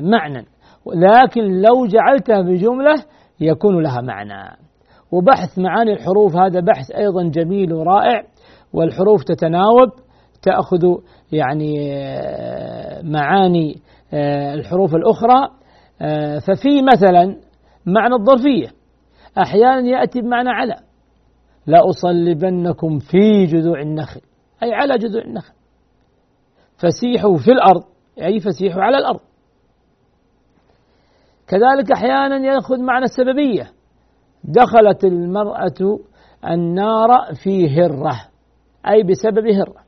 معنى. 0.00 0.46
لكن 0.94 1.42
لو 1.42 1.86
جعلتها 1.86 2.40
بجملة 2.40 2.94
يكون 3.40 3.82
لها 3.82 4.00
معنى. 4.00 4.56
وبحث 5.12 5.58
معاني 5.58 5.92
الحروف 5.92 6.36
هذا 6.36 6.60
بحث 6.60 6.90
أيضا 6.90 7.22
جميل 7.22 7.72
ورائع 7.72 8.22
والحروف 8.72 9.24
تتناوب 9.24 9.88
تأخذ 10.42 10.84
يعني 11.32 11.94
آه، 11.94 13.02
معاني 13.02 13.76
آه، 14.14 14.54
الحروف 14.54 14.94
الأخرى 14.94 15.48
ففي 16.46 16.82
مثلا 16.92 17.36
معنى 17.86 18.14
الظرفية. 18.14 18.68
أحيانا 19.38 19.88
يأتي 19.88 20.20
بمعنى 20.20 20.48
على. 20.48 20.76
لأصلبنكم 21.66 22.98
في 22.98 23.44
جذوع 23.44 23.80
النخل. 23.80 24.20
أي 24.62 24.72
على 24.72 24.98
جذوع 24.98 25.22
النخل. 25.22 25.54
فسيحوا 26.78 27.36
في 27.36 27.52
الأرض. 27.52 27.82
أي 28.22 28.40
فسيحوا 28.40 28.82
على 28.82 28.98
الأرض. 28.98 29.20
كذلك 31.48 31.92
أحيانا 31.92 32.36
يأخذ 32.36 32.80
معنى 32.80 33.04
السببية. 33.04 33.70
دخلت 34.44 35.04
المرأة 35.04 35.98
النار 36.48 37.34
في 37.42 37.80
هرة 37.80 38.20
أي 38.88 39.02
بسبب 39.02 39.46
هرة. 39.46 39.86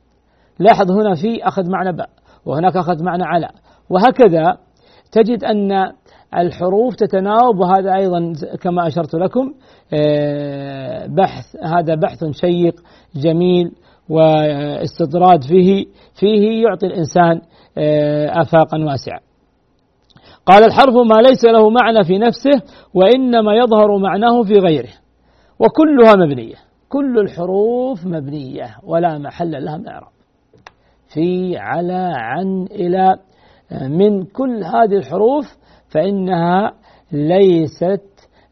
لاحظ 0.59 0.91
هنا 0.91 1.15
في 1.15 1.47
أخذ 1.47 1.71
معنى 1.71 1.93
باء 1.93 2.11
وهناك 2.47 2.77
أخذ 2.77 3.05
معنى 3.05 3.25
على. 3.25 3.49
وهكذا 3.91 4.59
تجد 5.13 5.45
أن 5.45 5.93
الحروف 6.37 6.95
تتناوب 6.95 7.59
وهذا 7.59 7.95
أيضا 7.95 8.33
كما 8.61 8.87
أشرت 8.87 9.15
لكم 9.15 9.55
آه، 9.93 11.07
بحث 11.07 11.57
هذا 11.63 11.95
بحث 11.95 12.25
شيق 12.25 12.81
جميل 13.17 13.73
واستطراد 14.09 15.45
فيه 15.45 15.87
فيه 16.15 16.63
يعطي 16.63 16.87
الإنسان 16.87 17.41
آفاقا 18.43 18.79
واسعة 18.79 19.21
قال 20.47 20.65
الحرف 20.65 20.95
ما 20.95 21.21
ليس 21.29 21.45
له 21.45 21.71
معنى 21.71 22.05
في 22.05 22.19
نفسه 22.19 22.63
وإنما 22.95 23.55
يظهر 23.55 23.99
معناه 23.99 24.43
في 24.43 24.55
غيره. 24.55 24.93
وكلها 25.59 26.15
مبنية. 26.17 26.55
كل 26.89 27.19
الحروف 27.19 28.07
مبنية 28.07 28.77
ولا 28.83 29.19
محل 29.19 29.65
لها 29.65 29.77
من 29.77 29.89
إعراب 29.89 30.11
في 31.15 31.57
على 31.57 32.13
عن 32.17 32.67
إلى. 32.71 33.17
آه، 33.73 33.89
من 33.89 34.25
كل 34.25 34.65
هذه 34.65 34.97
الحروف 34.97 35.45
فإنها 35.89 36.73
ليست 37.13 38.03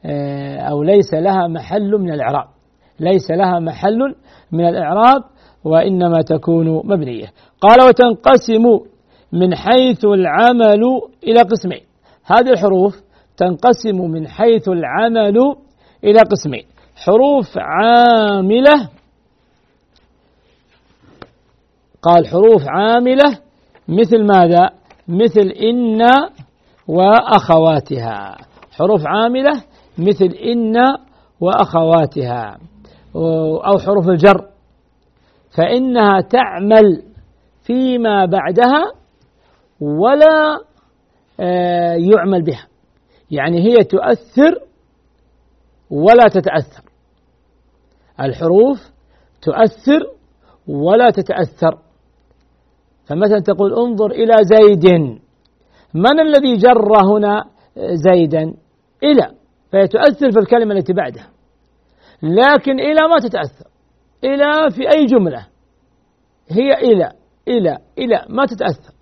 آه، 0.05 0.59
أو 0.59 0.83
ليس 0.83 1.15
لها 1.15 1.47
محل 1.47 1.91
من 1.99 2.13
الإعراب. 2.13 2.49
ليس 3.01 3.31
لها 3.31 3.59
محل 3.59 3.99
من 4.53 4.69
الإعراب 4.69 5.23
وإنما 5.65 6.23
تكون 6.23 6.69
مبنية. 6.69 7.27
قال 7.61 7.89
وتنقسم 7.89 8.65
من 9.37 9.55
حيث 9.55 10.05
العمل 10.05 10.83
إلى 11.25 11.41
قسمين. 11.41 11.81
هذه 12.25 12.51
الحروف 12.51 13.03
تنقسم 13.37 14.01
من 14.11 14.29
حيث 14.29 14.69
العمل 14.69 15.37
إلى 16.05 16.21
قسمين. 16.21 16.65
حروف 16.97 17.59
عاملة 17.59 18.89
قال 22.03 22.27
حروف 22.27 22.63
عاملة 22.69 23.39
مثل 23.89 24.25
ماذا؟ 24.25 24.71
مثل 25.09 25.41
إن 25.41 26.03
وأخواتها. 26.89 28.37
حروف 28.73 29.03
عاملة 29.07 29.63
مثل 29.99 30.25
إن 30.25 30.77
وأخواتها. 31.41 32.59
أو 33.67 33.79
حروف 33.79 34.09
الجر. 34.09 34.49
فإنها 35.57 36.21
تعمل 36.21 37.03
فيما 37.63 38.25
بعدها 38.25 38.96
ولا 39.81 40.59
آه، 41.41 41.95
يعمل 41.95 42.43
بها. 42.43 42.67
يعني 43.31 43.61
هي 43.61 43.75
تؤثر 43.75 44.61
ولا 45.91 46.29
تتأثر. 46.29 46.83
الحروف 48.21 48.91
تؤثر 49.43 50.07
ولا 50.69 51.11
تتأثر. 51.11 51.79
فمثلا 53.07 53.41
تقول 53.41 53.75
انظر 53.75 54.11
إلى 54.11 54.35
زيد. 54.43 54.87
من 55.95 56.21
الذي 56.21 56.57
جر 56.57 56.93
هنا 57.05 57.45
زيدا؟ 57.77 58.55
إلى. 59.03 59.31
فهي 59.73 59.89
تؤثر 59.89 60.33
في 60.33 60.39
الكلمة 60.39 60.75
التي 60.75 60.93
بعدها. 60.93 61.31
لكن 62.23 62.81
إلى 62.81 63.09
ما 63.09 63.29
تتأثر؟ 63.29 63.67
إلى 64.25 64.71
في 64.71 64.83
أي 64.97 65.07
جملة؟ 65.07 65.47
هي 66.51 66.73
إلى 66.75 67.13
إلى 67.49 67.79
إلى. 67.99 68.25
ما 68.29 68.47
تتأثر. 68.47 68.96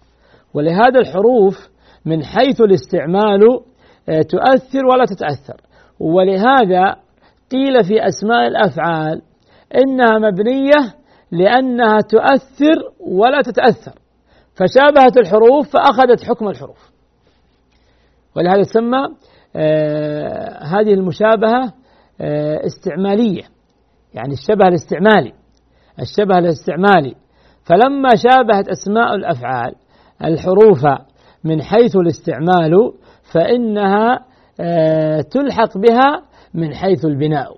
ولهذا 0.54 1.00
الحروف 1.00 1.68
من 2.04 2.24
حيث 2.24 2.60
الاستعمال 2.60 3.60
آه، 4.08 4.22
تؤثر 4.22 4.86
ولا 4.86 5.04
تتأثر. 5.04 5.60
ولهذا 6.00 6.96
قيل 7.52 7.84
في 7.84 8.06
أسماء 8.08 8.46
الأفعال 8.46 9.22
إنها 9.74 10.18
مبنية 10.18 10.94
لأنها 11.32 11.98
تؤثر 12.00 12.82
ولا 13.00 13.42
تتأثر. 13.42 13.98
فشابهت 14.54 15.16
الحروف 15.16 15.68
فأخذت 15.68 16.24
حكم 16.24 16.48
الحروف. 16.48 16.90
ولهذا 18.36 18.62
تسمى 18.62 19.08
آه 19.56 20.64
هذه 20.64 20.94
المشابهة 20.94 21.72
آه 22.20 22.66
استعمالية. 22.66 23.42
يعني 24.14 24.32
الشبه 24.32 24.68
الاستعمالي 24.68 25.32
الشبه 26.00 26.38
الاستعمالي. 26.38 27.14
فلما 27.64 28.08
شابهت 28.16 28.68
أسماء 28.68 29.14
الأفعال 29.14 29.74
الحروف 30.24 30.86
من 31.44 31.62
حيث 31.62 31.96
الاستعمال 31.96 32.92
فإنها 33.32 34.24
آه 34.60 35.20
تلحق 35.20 35.78
بها 35.78 36.22
من 36.54 36.74
حيث 36.74 37.04
البناء. 37.04 37.56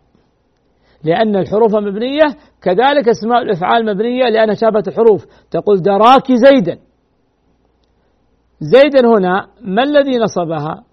لأن 1.04 1.36
الحروف 1.36 1.74
مبنية 1.74 2.24
كذلك 2.62 3.08
أسماء 3.08 3.42
الأفعال 3.42 3.86
مبنية 3.86 4.24
لأنها 4.24 4.54
شابهت 4.54 4.88
الحروف. 4.88 5.26
تقول 5.50 5.82
دراكي 5.82 6.32
زيدا. 6.32 6.78
زيدا 8.60 9.08
هنا 9.08 9.46
ما 9.60 9.82
الذي 9.82 10.18
نصبها؟ 10.18 10.84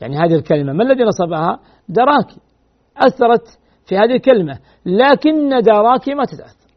يعني 0.00 0.16
هذه 0.16 0.34
الكلمة 0.34 0.72
ما 0.72 0.84
الذي 0.84 1.04
نصبها؟ 1.04 1.60
دراكي. 1.88 2.40
أثرت 2.96 3.58
في 3.86 3.96
هذه 3.96 4.14
الكلمة. 4.14 4.58
لكن 4.86 5.60
دراكي 5.60 6.14
ما 6.14 6.24
تتأثر. 6.24 6.68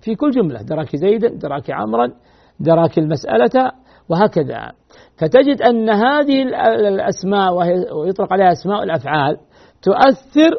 في 0.00 0.14
كل 0.14 0.30
جملة 0.30 0.62
دراكي 0.62 0.96
زيدا 0.96 1.28
دراكي 1.28 1.72
عمرا 1.72 2.12
دراكي 2.60 3.00
المسألة 3.00 3.72
وهكذا. 4.08 4.72
فتجد 5.18 5.62
أن 5.62 5.90
هذه 5.90 6.42
الأسماء 6.88 7.54
ويطلق 7.94 8.32
عليها 8.32 8.52
أسماء 8.52 8.82
الأفعال 8.82 9.38
تؤثر 9.82 10.50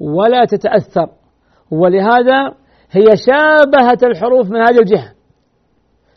ولا 0.00 0.44
تتأثر. 0.44 1.08
ولهذا 1.70 2.54
هي 2.90 3.16
شابهت 3.16 4.04
الحروف 4.04 4.50
من 4.50 4.60
هذه 4.60 4.78
الجهة. 4.78 5.12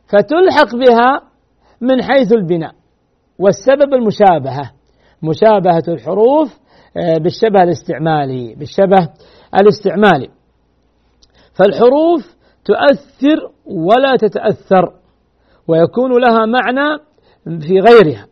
فتلحق 0.08 0.76
بها 0.76 1.22
من 1.82 2.04
حيث 2.04 2.34
البناء. 2.34 2.72
والسبب 3.40 3.94
المشابهة. 3.94 4.72
مشابهة 5.24 5.84
الحروف 5.88 6.60
آه، 6.98 7.18
بالشبه 7.18 7.64
الاستعمالي 7.64 8.56
بالشبه 8.56 9.10
الاستعمالي. 9.62 10.30
فالحروف 11.54 12.36
تؤثر 12.66 13.52
ولا 13.66 14.16
تتأثر. 14.16 14.99
ويكون 15.70 16.12
لها 16.22 16.46
معنى 16.46 17.00
في 17.44 17.80
غيرها 17.80 18.28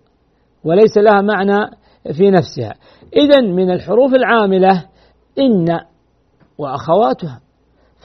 وليس 0.64 0.98
لها 0.98 1.22
معنى 1.22 1.72
في 2.14 2.32
نفسها. 2.32 2.74
إذا 3.16 3.42
من 3.42 3.72
الحروف 3.72 4.14
العاملة 4.14 4.86
إن 5.40 5.80
وأخواتها 6.58 7.42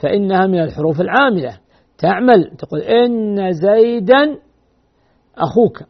فإنها 0.01 0.47
من 0.47 0.59
الحروف 0.59 1.01
العاملة. 1.01 1.59
تعمل 1.97 2.51
تقول 2.57 2.81
إن 2.81 3.51
زيدا 3.51 4.37
أخوك. 5.37 5.83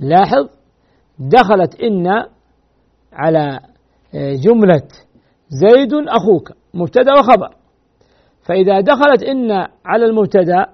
لاحظ 0.00 0.48
دخلت 1.18 1.80
إن 1.80 2.06
على 3.12 3.60
جملة 4.14 4.88
زيد 5.48 5.92
أخوك 6.08 6.52
مبتدأ 6.74 7.12
وخبر. 7.12 7.54
فإذا 8.42 8.80
دخلت 8.80 9.22
إن 9.22 9.50
على 9.86 10.06
المبتدأ 10.06 10.66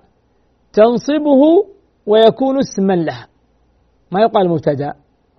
تنصبه 0.73 1.67
ويكون 2.07 2.59
اسما 2.59 2.93
لها. 2.93 3.27
ما 4.13 4.21
يقال 4.21 4.49
مبتدأ 4.49 4.93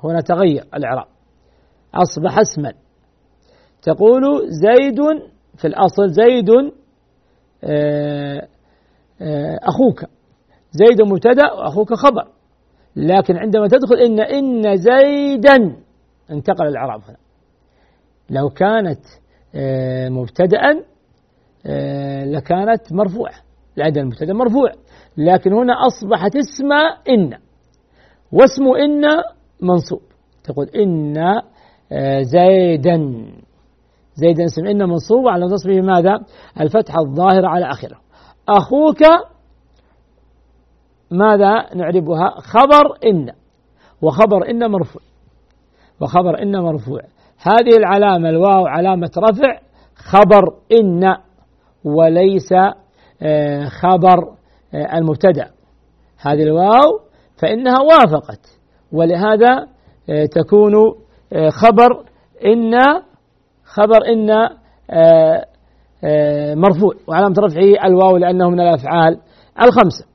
هنا 0.04 0.22
تغير 0.22 0.66
الإعراب. 0.74 1.08
أصبح 1.94 2.40
اسما. 2.40 2.74
تقول 3.82 4.22
زيد 4.50 5.00
في 5.58 5.68
الأصل 5.68 6.10
زيد 6.10 6.50
آه، 7.64 8.48
آه، 9.22 9.60
أخوك. 9.64 10.06
زيد 10.72 11.02
مبتدأ 11.02 11.54
وأخوك 11.54 11.94
خبر. 11.94 12.28
لكن 12.96 13.38
عندما 13.38 13.68
تدخل 13.68 13.96
إن 13.96 14.20
إن 14.20 14.78
زيدا 14.78 15.76
انتقل 16.32 16.68
الإعراب 16.68 17.02
هنا. 17.08 17.18
لو 18.30 18.50
كانت 18.50 19.02
آه، 19.56 20.10
مبتدأ 20.10 20.62
لكانت 22.26 22.94
مرفوعة. 22.94 23.36
لأن 23.76 23.98
المبتدأ 23.98 24.34
مرفوع. 24.34 24.72
لكن 25.20 25.54
هنا 25.54 25.74
أصبحت 25.88 26.36
اسم 26.36 26.72
إن. 27.10 27.38
واسم 28.32 28.64
إن 28.64 29.02
منصوب. 29.62 30.02
تقول 30.44 30.68
إن 30.68 31.42
زيدا. 32.22 33.26
زيدا 34.16 34.46
اسم 34.46 34.66
إن 34.66 34.90
منصوب 34.90 35.28
على 35.28 35.46
نصبه 35.46 35.82
ماذا؟ 35.82 36.20
الفتحة 36.60 36.96
الظاهرة 37.00 37.48
على 37.48 37.72
آخره. 37.72 37.98
أخوك 38.50 39.00
ماذا 41.12 41.76
نعربها؟ 41.76 42.30
خبر 42.40 42.98
إن. 43.06 43.32
وخبر 44.02 44.50
إن 44.50 44.72
مرفوع. 44.72 45.02
وخبر 46.02 46.42
إن 46.42 46.60
مرفوع. 46.60 47.02
هذه 47.42 47.78
العلامة 47.78 48.30
الواو 48.30 48.68
علامة 48.68 49.12
رفع 49.18 49.60
خبر 49.96 50.54
إن 50.72 51.16
وليس 51.84 52.54
آه، 53.22 53.66
خبر 53.66 54.20
آه، 54.20 54.39
المبتدأ. 54.74 55.52
هذه 56.18 56.44
الواو 56.44 57.00
فإنها 57.42 57.82
وافقت 57.82 58.60
ولهذا 58.92 59.68
آه، 60.10 60.26
تكون 60.26 60.74
خبر 61.50 62.04
إن 62.46 62.74
خبر 63.64 64.06
إن 64.08 64.30
آه، 64.92 65.46
آه، 66.04 66.56
مرفوع 66.56 66.94
وعلامة 67.08 67.36
رفعه 67.40 67.88
الواو 67.88 68.18
لأنه 68.18 68.50
من 68.50 68.60
الأفعال 68.60 69.20
الخمسة. 69.62 70.06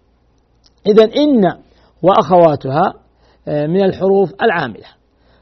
إذا 0.86 1.04
إن 1.04 1.42
وأخواتها 2.02 2.94
آه، 3.48 3.66
من 3.66 3.84
الحروف 3.84 4.32
العاملة. 4.42 4.86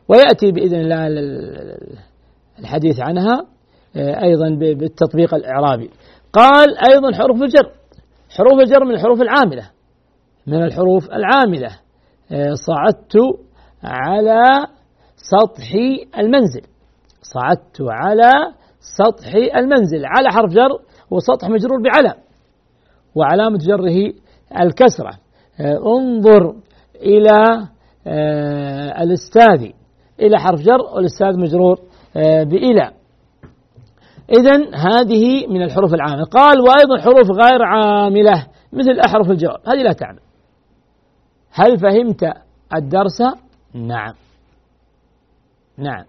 ويأتي 0.08 0.52
بإذن 0.52 0.80
الله 0.80 1.06
الحديث 2.58 3.00
عنها 3.00 3.46
أيضا 3.96 4.48
بالتطبيق 4.48 5.34
الإعرابي. 5.34 5.90
قال 6.32 6.68
أيضا 6.92 7.16
حروف 7.18 7.42
الجر. 7.42 7.70
حروف 8.38 8.60
الجر 8.60 8.84
من 8.84 8.94
الحروف 8.94 9.20
العاملة. 9.20 9.70
من 10.46 10.62
الحروف 10.64 11.08
العاملة. 11.10 11.70
صعدت 12.66 13.16
على 13.84 14.42
سطح 15.16 15.74
المنزل. 16.18 16.62
صعدت 17.22 17.80
على 17.80 18.30
سطح 18.98 19.34
المنزل. 19.56 20.04
على 20.04 20.28
حرف 20.30 20.52
جر 20.52 20.78
وسطح 21.10 21.48
مجرور 21.48 21.82
بعلى. 21.82 22.14
وعلامة 23.14 23.58
جره 23.58 24.12
الكسرة. 24.60 25.12
آه، 25.60 25.78
انظر 25.96 26.54
إلى 26.96 27.68
آه، 28.06 29.02
الأستاذ 29.02 29.70
إلى 30.20 30.38
حرف 30.38 30.60
جر 30.60 30.80
والأستاذ 30.94 31.38
مجرور 31.38 31.80
آه، 32.16 32.42
بإلى. 32.44 32.90
إذا 34.30 34.74
هذه 34.74 35.46
من 35.46 35.62
الحروف 35.62 35.94
العاملة 35.94 36.24
قال 36.24 36.60
وأيضا 36.60 37.00
حروف 37.00 37.30
غير 37.30 37.62
عاملة 37.62 38.46
مثل 38.72 39.00
أحرف 39.06 39.30
الجواب 39.30 39.60
هذه 39.68 39.82
لا 39.82 39.92
تعمل 39.92 40.20
هل 41.52 41.78
فهمت 41.78 42.32
الدرس؟ 42.74 43.22
نعم. 43.74 44.14
نعم. 45.78 46.04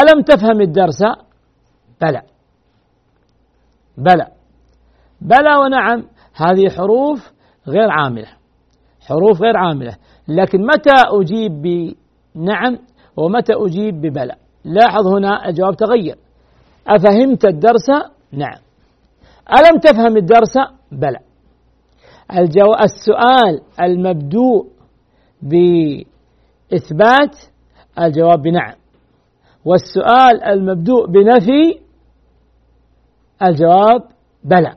ألم 0.00 0.22
تفهم 0.22 0.60
الدرس؟ 0.60 1.02
بلى. 2.02 2.22
بلى. 3.98 4.26
بلى 5.20 5.56
ونعم 5.64 6.04
هذه 6.34 6.68
حروف 6.76 7.32
غير 7.68 7.90
عاملة. 7.90 8.28
حروف 9.08 9.42
غير 9.42 9.56
عاملة. 9.56 9.96
لكن 10.28 10.66
متى 10.66 10.94
أجيب 11.06 11.62
بنعم 11.62 12.78
ومتى 13.16 13.52
أجيب 13.54 14.00
ببلى؟ 14.00 14.34
لاحظ 14.68 15.06
هنا 15.06 15.48
الجواب 15.48 15.76
تغير. 15.76 16.18
أفهمت 16.88 17.44
الدرس؟ 17.44 17.88
نعم. 18.32 18.60
ألم 19.58 19.78
تفهم 19.80 20.16
الدرس؟ 20.16 20.54
بلى. 20.92 21.18
الجو... 22.32 22.74
السؤال 22.74 23.60
المبدوء 23.80 24.66
بإثبات؟ 25.42 27.36
الجواب 27.98 28.42
بنعم. 28.42 28.74
والسؤال 29.64 30.42
المبدوء 30.42 31.06
بنفي؟ 31.06 31.80
الجواب 33.42 34.02
بلى. 34.44 34.74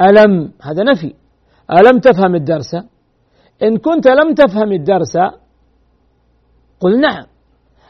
ألم 0.00 0.52
هذا 0.62 0.82
نفي. 0.82 1.14
ألم 1.70 1.98
تفهم 1.98 2.34
الدرس؟ 2.34 2.74
إن 3.62 3.78
كنت 3.78 4.06
لم 4.08 4.34
تفهم 4.34 4.72
الدرس 4.72 5.16
قل 6.80 7.00
نعم. 7.00 7.31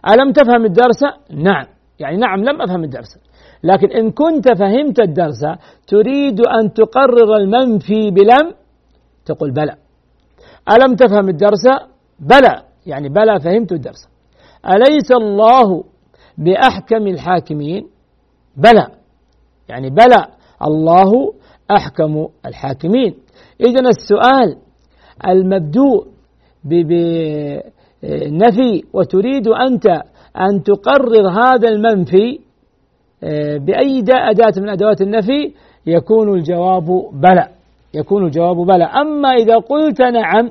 ألم 0.09 0.33
تفهم 0.33 0.65
الدرس؟ 0.65 1.03
نعم. 1.31 1.67
يعني 1.99 2.17
نعم 2.17 2.45
لم 2.45 2.63
أفهم 2.63 2.85
الدرس. 2.85 3.19
لكن 3.65 3.91
إن 3.91 4.11
كنت 4.11 4.49
فهمت 4.59 5.01
الدرس 5.01 5.45
تريد 5.87 6.41
أن 6.41 6.73
تقرر 6.73 7.37
المنفي 7.37 8.11
بلم؟ 8.11 8.55
تقول 9.25 9.51
بلى. 9.51 9.75
ألم 10.71 10.95
تفهم 10.95 11.29
الدرس؟ 11.29 11.67
بلى. 12.21 12.63
يعني 12.87 13.09
بلى 13.09 13.41
فهمت 13.41 13.73
الدرس. 13.73 14.09
أليس 14.67 15.13
الله 15.13 15.85
بأحكم 16.39 17.07
الحاكمين؟ 17.07 17.89
بلى. 18.57 18.87
يعني 19.69 19.91
بلى. 19.91 20.27
الله 20.63 21.35
أحكم 21.71 22.29
الحاكمين. 22.47 23.15
إذا 23.61 23.81
السؤال 23.89 24.57
المبدوء 25.27 26.07
بنفي 28.03 28.83
وتريد 28.93 29.49
أنت 29.49 29.87
أن 30.41 30.63
تقرر 30.63 31.29
هذا 31.29 31.69
المنفي 31.69 32.39
آه، 33.25 33.57
بأي 33.57 34.05
أداة 34.09 34.53
من 34.57 34.69
أدوات 34.69 35.01
النفي؟ 35.01 35.55
يكون 35.87 36.35
الجواب 36.35 36.85
بلى 37.13 37.49
يكون 37.95 38.25
الجواب 38.27 38.57
بلى. 38.57 38.85
أما 38.85 39.29
إذا 39.29 39.57
قلت 39.57 40.03
نعم 40.03 40.51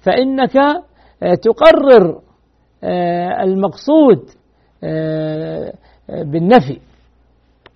فإنك 0.00 0.56
آه، 0.56 1.34
تقرر 1.42 2.20
آه، 2.84 3.42
المقصود 3.42 4.18
بالنفي. 6.10 6.78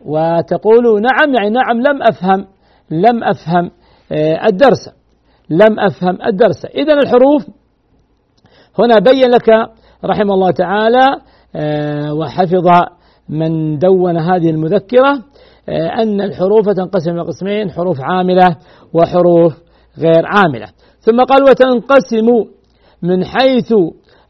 وتقول 0.05 1.03
نعم 1.03 1.35
يعني 1.35 1.51
نعم 1.51 1.81
لم 1.81 2.03
أفهم 2.03 2.47
لم 2.91 3.25
أفهم 3.25 3.71
الدرس 4.47 4.91
لم 5.51 5.81
أفهم 5.81 6.19
الدرس. 6.27 6.65
إذا 6.65 6.95
الحروف 6.95 7.47
هنا 8.79 8.95
بين 9.01 9.31
لك 9.31 9.49
رحمه 10.05 10.35
الله 10.35 10.51
تعالى 10.51 11.05
وحفظ 12.13 12.67
من 13.29 13.79
دون 13.79 14.17
هذه 14.17 14.51
المذكرة 14.51 15.23
أن 16.03 16.21
الحروف 16.21 16.69
تنقسم 16.69 17.11
إلى 17.11 17.23
قسمين 17.23 17.71
حروف 17.71 17.97
عاملة 18.01 18.57
وحروف 18.93 19.53
غير 19.99 20.23
عاملة. 20.27 20.67
ثم 21.01 21.25
قال 21.25 21.43
وتنقسم 21.43 22.27
من 23.03 23.25
حيث 23.25 23.73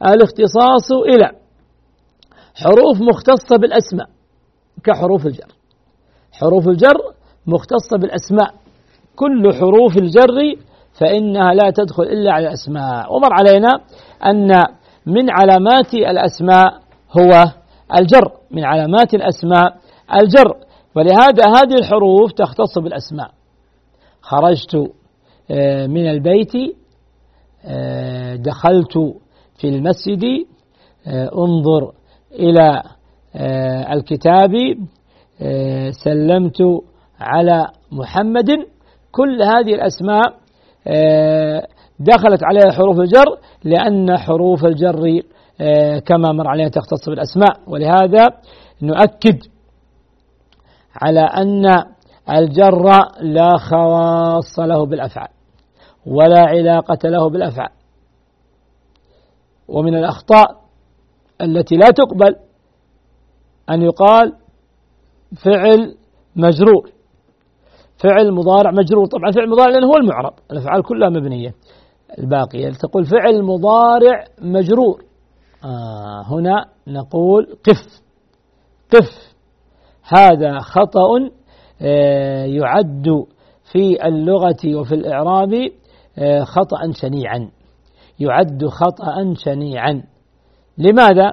الاختصاص 0.02 0.92
إلى 1.06 1.30
حروف 2.54 3.00
مختصة 3.00 3.56
بالأسماء 3.56 4.06
كحروف 4.84 5.26
الجر. 5.26 5.52
حروف 6.32 6.68
الجر 6.68 6.96
مختصة 7.46 7.96
بالأسماء 7.98 8.54
كل 9.16 9.52
حروف 9.54 9.96
الجر 9.96 10.56
فإنها 11.00 11.54
لا 11.54 11.70
تدخل 11.70 12.02
إلا 12.02 12.32
على 12.32 12.48
الأسماء. 12.48 13.14
ومر 13.16 13.28
علينا 13.32 13.68
أن 14.26 14.62
من 15.06 15.30
علامات 15.30 15.94
الأسماء 15.94 16.74
هو 17.18 17.44
الجر. 18.00 18.32
من 18.50 18.64
علامات 18.64 19.14
الأسماء 19.14 19.76
الجر. 20.14 20.56
ولهذا 20.96 21.44
هذه 21.56 21.74
الحروف 21.74 22.32
تختص 22.32 22.78
بالأسماء. 22.78 23.30
خرجت 24.22 24.92
آه، 25.50 25.86
من 25.86 26.10
البيت 26.10 26.52
آه، 27.64 28.36
دخلت 28.36 28.98
في 29.58 29.68
المسجد 29.68 30.24
آه، 31.06 31.30
انظر 31.38 31.92
إلى 32.32 32.82
الكتاب 33.92 34.52
سلمت 35.90 36.56
على 37.20 37.68
محمد. 37.92 38.50
كل 39.12 39.42
هذه 39.42 39.74
الأسماء 39.74 40.22
دخلت 41.98 42.44
عليها 42.44 42.72
حروف 42.72 43.00
الجر 43.00 43.38
لأن 43.64 44.18
حروف 44.18 44.64
الجر 44.64 45.22
كما 46.06 46.32
مر 46.32 46.48
علينا 46.48 46.68
تختص 46.68 47.08
بالأسماء. 47.08 47.60
ولهذا 47.66 48.26
نؤكد 48.82 49.38
على 51.02 51.20
أن 51.20 51.84
الجر 52.30 52.88
لا 53.20 53.56
خواص 53.56 54.58
له 54.58 54.86
بالأفعال 54.86 55.28
ولا 56.06 56.40
علاقة 56.40 57.08
له 57.08 57.30
بالأفعال. 57.30 57.70
ومن 59.68 59.94
الأخطاء 59.94 60.60
التي 61.40 61.76
لا 61.76 61.86
تقبل 61.86 62.36
أن 63.70 63.82
يقال 63.82 64.32
فعل 65.44 65.96
مجرور. 66.36 66.90
فعل 68.04 68.32
مضارع 68.32 68.70
مجرور. 68.70 69.06
طبعا 69.06 69.30
فعل 69.30 69.48
مضارع 69.48 69.70
لأنه 69.70 69.86
هو 69.86 69.96
المعرب. 69.96 70.32
الأفعال 70.50 70.82
كلها 70.82 71.08
مبنية. 71.08 71.54
الباقية 72.18 72.70
تقول 72.70 73.04
فعل 73.04 73.42
مضارع 73.42 74.24
مجرور. 74.40 75.02
آه 75.64 76.22
هنا 76.26 76.64
نقول 76.86 77.46
قف. 77.46 78.02
قف. 78.92 79.34
هذا 80.16 80.58
خطأ 80.58 81.30
آه 81.82 82.44
يعد 82.44 83.26
في 83.72 84.06
اللغة 84.06 84.76
وفي 84.76 84.94
الإعراب 84.94 85.52
آه 86.18 86.44
خطأ 86.44 86.92
شنيعا. 86.92 87.50
يعد 88.20 88.66
خطأ 88.66 89.34
شنيعا. 89.34 90.02
لماذا؟ 90.78 91.32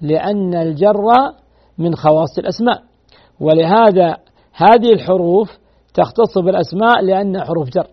لأن 0.00 0.54
الجر 0.54 1.04
من 1.78 1.94
خواص 1.94 2.38
الأسماء. 2.38 2.82
ولهذا 3.40 4.16
هذه 4.52 4.92
الحروف 4.92 5.58
تختص 5.94 6.38
بالأسماء 6.38 7.02
لأنها 7.02 7.44
حروف 7.44 7.68
جر 7.68 7.86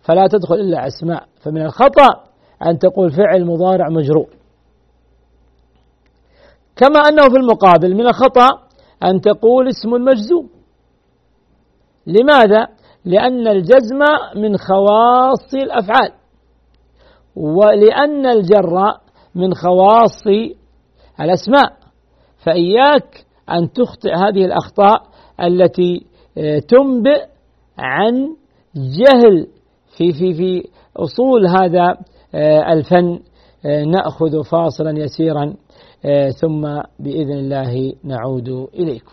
فلا 0.00 0.26
تدخل 0.26 0.54
إلا 0.54 0.86
أسماء 0.86 1.24
فمن 1.40 1.62
الخطأ 1.62 2.24
أن 2.66 2.78
تقول 2.78 3.10
فعل 3.10 3.44
مضارع 3.44 3.88
مجرور 3.88 4.28
كما 6.76 7.00
أنه 7.00 7.28
في 7.28 7.36
المقابل 7.36 7.94
من 7.94 8.06
الخطأ 8.06 8.48
أن 9.04 9.20
تقول 9.20 9.68
اسم 9.68 9.90
مجزوم 9.90 10.48
لماذا؟ 12.06 12.68
لأن 13.04 13.48
الجزم 13.48 14.00
من 14.36 14.56
خواص 14.56 15.54
الأفعال 15.54 16.12
ولأن 17.36 18.26
الجر 18.26 18.98
من 19.34 19.54
خواص 19.54 20.26
الأسماء 21.20 21.72
فإياك 22.44 23.26
أن 23.50 23.72
تخطئ 23.72 24.14
هذه 24.14 24.44
الأخطاء 24.44 25.02
التي 25.40 26.06
تنبئ 26.68 27.24
عن 27.78 28.36
جهل 28.74 29.46
في 29.96 30.12
في 30.12 30.34
في 30.34 30.68
أصول 30.96 31.46
هذا 31.46 31.96
آه، 32.34 32.72
الفن 32.72 33.18
آه، 33.66 33.82
نأخذ 33.82 34.44
فاصلا 34.44 34.98
يسيرا 34.98 35.54
ثم 36.40 36.62
بإذن 36.98 37.32
الله 37.32 37.92
نعود 38.04 38.48
إليكم. 38.74 39.12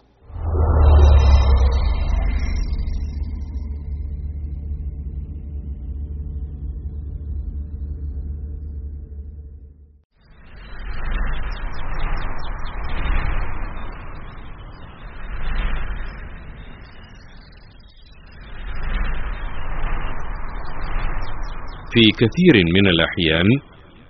في 21.94 22.04
كثير 22.22 22.56
من 22.76 22.86
الأحيان 22.94 23.50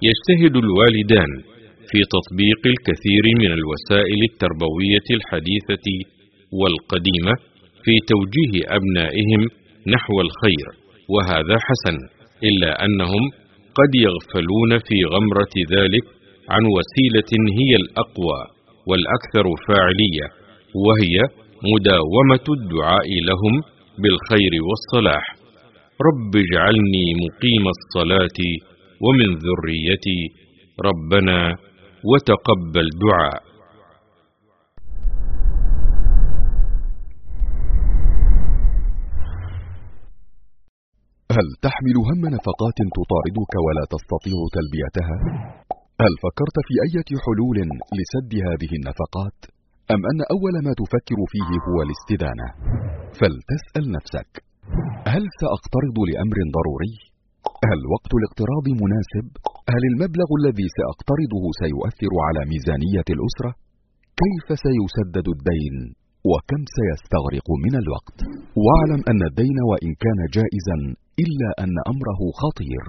يجتهد 0.09 0.55
الوالدان 0.63 1.31
في 1.89 1.99
تطبيق 2.15 2.61
الكثير 2.73 3.23
من 3.41 3.51
الوسائل 3.59 4.19
التربوية 4.29 5.07
الحديثة 5.17 5.87
والقديمة 6.59 7.33
في 7.83 7.93
توجيه 8.11 8.53
أبنائهم 8.77 9.41
نحو 9.93 10.15
الخير 10.25 10.67
وهذا 11.13 11.57
حسن 11.67 11.97
إلا 12.49 12.85
أنهم 12.85 13.23
قد 13.79 13.91
يغفلون 14.07 14.71
في 14.87 14.97
غمرة 15.13 15.55
ذلك 15.75 16.05
عن 16.53 16.63
وسيلة 16.75 17.31
هي 17.59 17.71
الأقوى 17.81 18.41
والأكثر 18.89 19.45
فاعلية 19.67 20.27
وهي 20.85 21.15
مداومة 21.73 22.45
الدعاء 22.57 23.09
لهم 23.29 23.55
بالخير 24.01 24.53
والصلاح. 24.67 25.42
رب 26.07 26.31
اجعلني 26.45 27.05
مقيم 27.23 27.65
الصلاة 27.75 28.39
ومن 29.05 29.29
ذريتي 29.45 30.21
ربنا 30.87 31.39
وتقبل 32.09 32.87
دعاء 33.03 33.41
هل 41.37 41.47
تحمل 41.65 41.97
هم 42.09 42.21
نفقات 42.35 42.77
تطاردك 42.97 43.53
ولا 43.65 43.83
تستطيع 43.93 44.37
تلبيتها؟ 44.57 45.17
هل 46.03 46.13
فكرت 46.25 46.57
في 46.67 46.73
أية 46.87 47.09
حلول 47.25 47.57
لسد 47.99 48.31
هذه 48.47 48.71
النفقات؟ 48.79 49.37
أم 49.93 50.01
أن 50.11 50.19
أول 50.35 50.55
ما 50.65 50.73
تفكر 50.81 51.19
فيه 51.33 51.51
هو 51.67 51.77
الاستدانة؟ 51.85 52.47
فلتسأل 53.19 53.85
نفسك 53.97 54.52
هل 55.13 55.23
سأقترض 55.41 55.97
لأمر 56.09 56.37
ضروري؟ 56.57 56.95
هل 57.69 57.79
وقت 57.93 58.11
الاقتراض 58.19 58.65
مناسب؟ 58.83 59.25
هل 59.73 59.83
المبلغ 59.91 60.29
الذي 60.39 60.67
سأقترضه 60.77 61.43
سيؤثر 61.61 62.13
على 62.27 62.41
ميزانية 62.51 63.07
الأسرة؟ 63.15 63.51
كيف 64.21 64.47
سيسدد 64.65 65.27
الدين؟ 65.35 65.75
وكم 66.31 66.61
سيستغرق 66.77 67.47
من 67.65 67.73
الوقت؟ 67.83 68.17
واعلم 68.63 69.01
أن 69.11 69.21
الدين 69.29 69.57
وإن 69.69 69.91
كان 70.03 70.19
جائزا 70.37 70.77
إلا 71.23 71.49
أن 71.63 71.73
أمره 71.91 72.21
خطير 72.41 72.83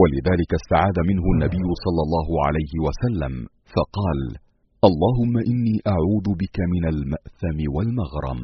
ولذلك 0.00 0.50
استعاذ 0.60 0.96
منه 1.10 1.24
النبي 1.34 1.66
صلى 1.84 2.02
الله 2.06 2.28
عليه 2.46 2.72
وسلم 2.86 3.34
فقال 3.74 4.20
اللهم 4.88 5.34
إني 5.50 5.76
أعوذ 5.94 6.26
بك 6.42 6.56
من 6.74 6.84
المأثم 6.94 7.58
والمغرم 7.74 8.40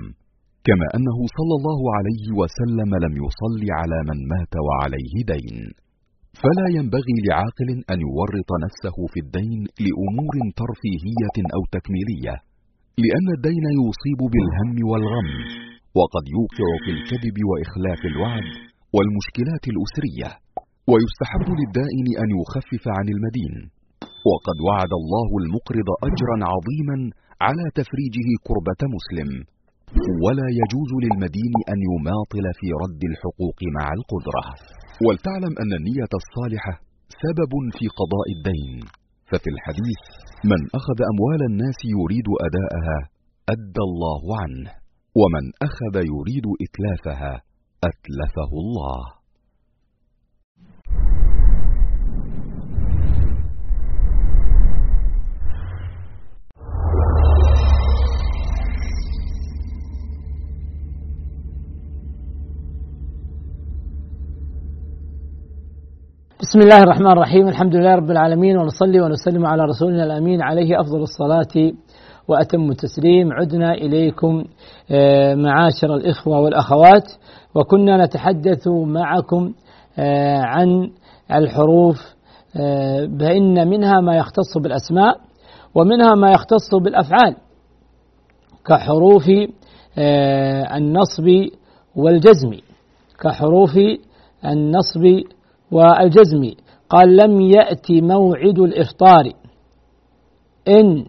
كما 0.69 0.87
أنه 0.97 1.19
صلى 1.39 1.55
الله 1.59 1.81
عليه 1.97 2.25
وسلم 2.41 2.91
لم 3.05 3.15
يصل 3.25 3.63
على 3.79 3.99
من 4.09 4.19
مات 4.33 4.55
وعليه 4.67 5.15
دين. 5.33 5.59
فلا 6.43 6.67
ينبغي 6.79 7.17
لعاقل 7.27 7.69
أن 7.93 7.99
يورط 8.09 8.51
نفسه 8.65 8.97
في 9.13 9.19
الدين 9.25 9.61
لأمور 9.85 10.35
ترفيهية 10.61 11.37
أو 11.57 11.63
تكميلية 11.77 12.35
لأن 13.05 13.27
الدين 13.37 13.67
يصيب 13.87 14.21
بالهم 14.35 14.73
والغم 14.91 15.31
وقد 15.99 16.25
يوقع 16.37 16.69
في 16.85 16.91
الكذب 16.97 17.37
وإخلاف 17.51 18.01
الوعد 18.13 18.47
والمشكلات 18.97 19.65
الأسرية 19.73 20.31
ويستحب 20.91 21.47
للدائن 21.61 22.07
أن 22.23 22.29
يخفف 22.41 22.85
عن 22.97 23.07
المدين. 23.15 23.55
وقد 24.31 24.57
وعد 24.69 24.93
الله 25.01 25.29
المقرض 25.43 25.89
اجرا 26.09 26.37
عظيما 26.53 26.99
على 27.47 27.65
تفريجه 27.79 28.29
كربه 28.47 28.81
مسلم. 28.97 29.31
ولا 30.25 30.49
يجوز 30.61 30.91
للمدين 31.05 31.55
أن 31.73 31.79
يماطل 31.93 32.45
في 32.59 32.69
رد 32.83 33.03
الحقوق 33.11 33.59
مع 33.77 33.87
القدرة. 33.99 34.45
ولتعلم 35.07 35.55
أن 35.63 35.71
النية 35.79 36.13
الصالحة 36.21 36.75
سبب 37.25 37.53
في 37.79 37.87
قضاء 38.01 38.27
الدين. 38.37 38.81
ففي 39.31 39.49
الحديث 39.55 40.01
من 40.51 40.61
أخذ 40.79 40.99
أموال 41.13 41.41
الناس 41.51 41.79
يريد 41.99 42.29
أداءها 42.47 42.99
أدى 43.55 43.83
الله 43.91 44.23
عنه. 44.43 44.71
ومن 45.21 45.45
أخذ 45.69 45.95
يريد 46.15 46.47
إتلافها 46.65 47.35
أتلفه 47.91 48.51
الله. 48.65 49.20
بسم 66.43 66.59
الله 66.61 66.83
الرحمن 66.83 67.07
الرحيم 67.13 67.49
الحمد 67.49 67.75
لله 67.77 67.95
رب 67.95 68.11
العالمين 68.11 68.59
ونصلي 68.59 69.01
ونسلم 69.01 69.47
على 69.47 69.63
رسولنا 69.65 70.05
الامين 70.05 70.43
عليه 70.43 70.81
افضل 70.81 71.03
الصلاه 71.03 71.73
واتم 72.29 72.71
التسليم 72.71 73.33
عدنا 73.33 73.73
اليكم 73.75 74.45
معاشر 75.45 75.95
الاخوه 75.95 76.41
والاخوات 76.41 77.13
وكنا 77.55 78.05
نتحدث 78.05 78.69
معكم 78.69 79.53
عن 80.43 80.91
الحروف 81.35 81.97
فإن 83.21 83.69
منها 83.69 84.01
ما 84.01 84.17
يختص 84.17 84.59
بالأسماء 84.63 85.17
ومنها 85.75 86.15
ما 86.15 86.31
يختص 86.31 86.75
بالأفعال 86.85 87.37
كحروف 88.67 89.25
النصب 90.77 91.27
والجزم 91.97 92.53
كحروف 93.21 93.71
النصب 94.45 95.21
والجزم 95.73 96.55
قال 96.89 97.17
لم 97.17 97.41
يأتي 97.41 98.01
موعد 98.01 98.59
الإفطار. 98.59 99.33
إن 100.69 101.07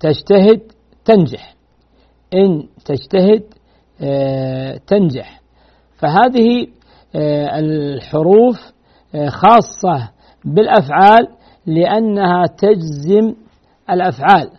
تجتهد 0.00 0.60
تنجح. 1.04 1.54
إن 2.34 2.68
تجتهد 2.84 3.42
آه، 4.00 4.80
تنجح. 4.86 5.40
فهذه 5.98 6.66
آه، 7.14 7.58
الحروف 7.58 8.72
آه، 9.14 9.28
خاصة 9.28 10.10
بالأفعال 10.44 11.28
لأنها 11.66 12.44
تجزم 12.46 13.34
الأفعال. 13.90 14.50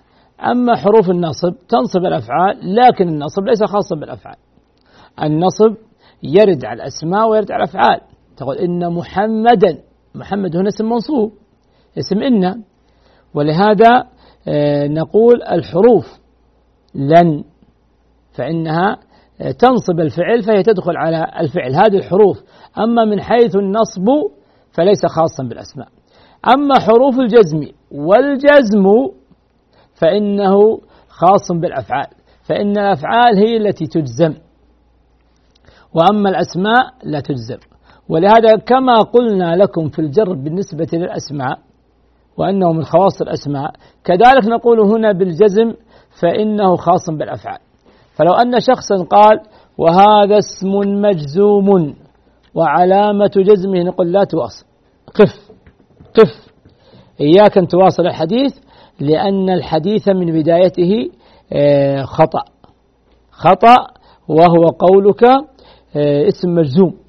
أما 0.51 0.75
حروف 0.75 1.09
النصب 1.09 1.53
تنصب 1.69 2.05
الأفعال 2.05 2.75
لكن 2.75 3.07
النصب 3.07 3.43
ليس 3.43 3.63
خاصا 3.63 3.95
بالأفعال. 3.95 4.37
النصب 5.23 5.75
يرد 6.23 6.65
على 6.65 6.81
الأسماء 6.81 7.29
ويرد 7.29 7.51
على 7.51 7.63
الأفعال. 7.63 8.01
تقول 8.37 8.57
إن 8.57 8.93
محمدا. 8.93 9.79
محمد 10.15 10.55
هنا 10.55 10.67
اسم 10.67 10.85
منصوب 10.89 11.31
اسم 11.97 12.23
إن. 12.23 12.63
ولهذا 13.33 14.07
آه، 14.47 14.87
نقول 14.87 15.43
الحروف 15.43 16.19
لن 16.95 17.43
فإنها 18.33 18.97
آه، 19.41 19.51
تنصب 19.51 19.99
الفعل 19.99 20.43
فهي 20.43 20.63
تدخل 20.63 20.97
على 20.97 21.31
الفعل. 21.39 21.75
هذه 21.75 21.97
الحروف. 21.97 22.43
أما 22.79 23.05
من 23.05 23.21
حيث 23.21 23.55
النصب 23.55 24.05
فليس 24.71 25.05
خاصا 25.05 25.43
بالأسماء. 25.43 25.87
أما 26.55 26.79
حروف 26.79 27.19
الجزم 27.19 27.71
والجزم 27.91 28.85
فإنه 29.93 30.79
خاص 31.09 31.51
بالأفعال. 31.51 32.07
فإن 32.43 32.77
الأفعال 32.77 33.37
هي 33.37 33.57
التي 33.57 33.85
تجزم 33.85 34.33
وأما 35.93 36.29
الأسماء 36.29 36.93
لا 37.03 37.19
تجزم. 37.19 37.76
ولهذا 38.09 38.55
كما 38.65 38.99
قلنا 38.99 39.55
لكم 39.55 39.89
في 39.89 39.99
الجر 39.99 40.33
بالنسبة 40.33 40.87
للأسماء 40.93 41.59
وأنه 42.37 42.71
من 42.71 42.83
خواص 42.83 43.21
الأسماء 43.21 43.71
كذلك 44.03 44.45
نقول 44.47 44.79
هنا 44.79 45.11
بالجزم 45.11 45.73
فإنه 46.21 46.75
خاص 46.75 47.09
بالأفعال. 47.09 47.59
فلو 48.15 48.33
أن 48.33 48.59
شخصا 48.59 49.03
قال 49.03 49.39
وهذا 49.77 50.37
اسم 50.37 51.01
مجزوم 51.01 51.95
وعلامة 52.55 53.31
جزمه 53.35 53.83
نقول 53.83 54.11
لا 54.11 54.23
تواصل. 54.23 54.65
قف 55.15 55.51
قف. 56.13 56.47
إياك 57.21 57.57
أن 57.57 57.67
تواصل 57.67 58.03
الحديث 58.07 58.53
لأن 58.99 59.49
الحديث 59.49 60.09
من 60.09 60.41
بدايته 60.41 61.09
آه، 61.53 62.01
خطأ. 62.01 62.43
خطأ 63.31 63.75
وهو 64.27 64.63
قولك 64.79 65.23
آه، 65.95 66.27
اسم 66.27 66.55
مجزوم. 66.55 67.06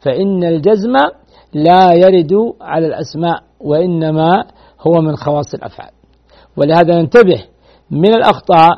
فإن 0.00 0.44
الجزم 0.44 0.92
لا 1.54 1.92
يرد 1.92 2.32
على 2.60 2.86
الأسماء 2.86 3.42
وإنما 3.60 4.44
هو 4.80 5.00
من 5.00 5.16
خواص 5.16 5.54
الأفعال. 5.54 5.90
ولهذا 6.56 7.00
ننتبه 7.00 7.44
من 7.90 8.14
الأخطاء 8.14 8.70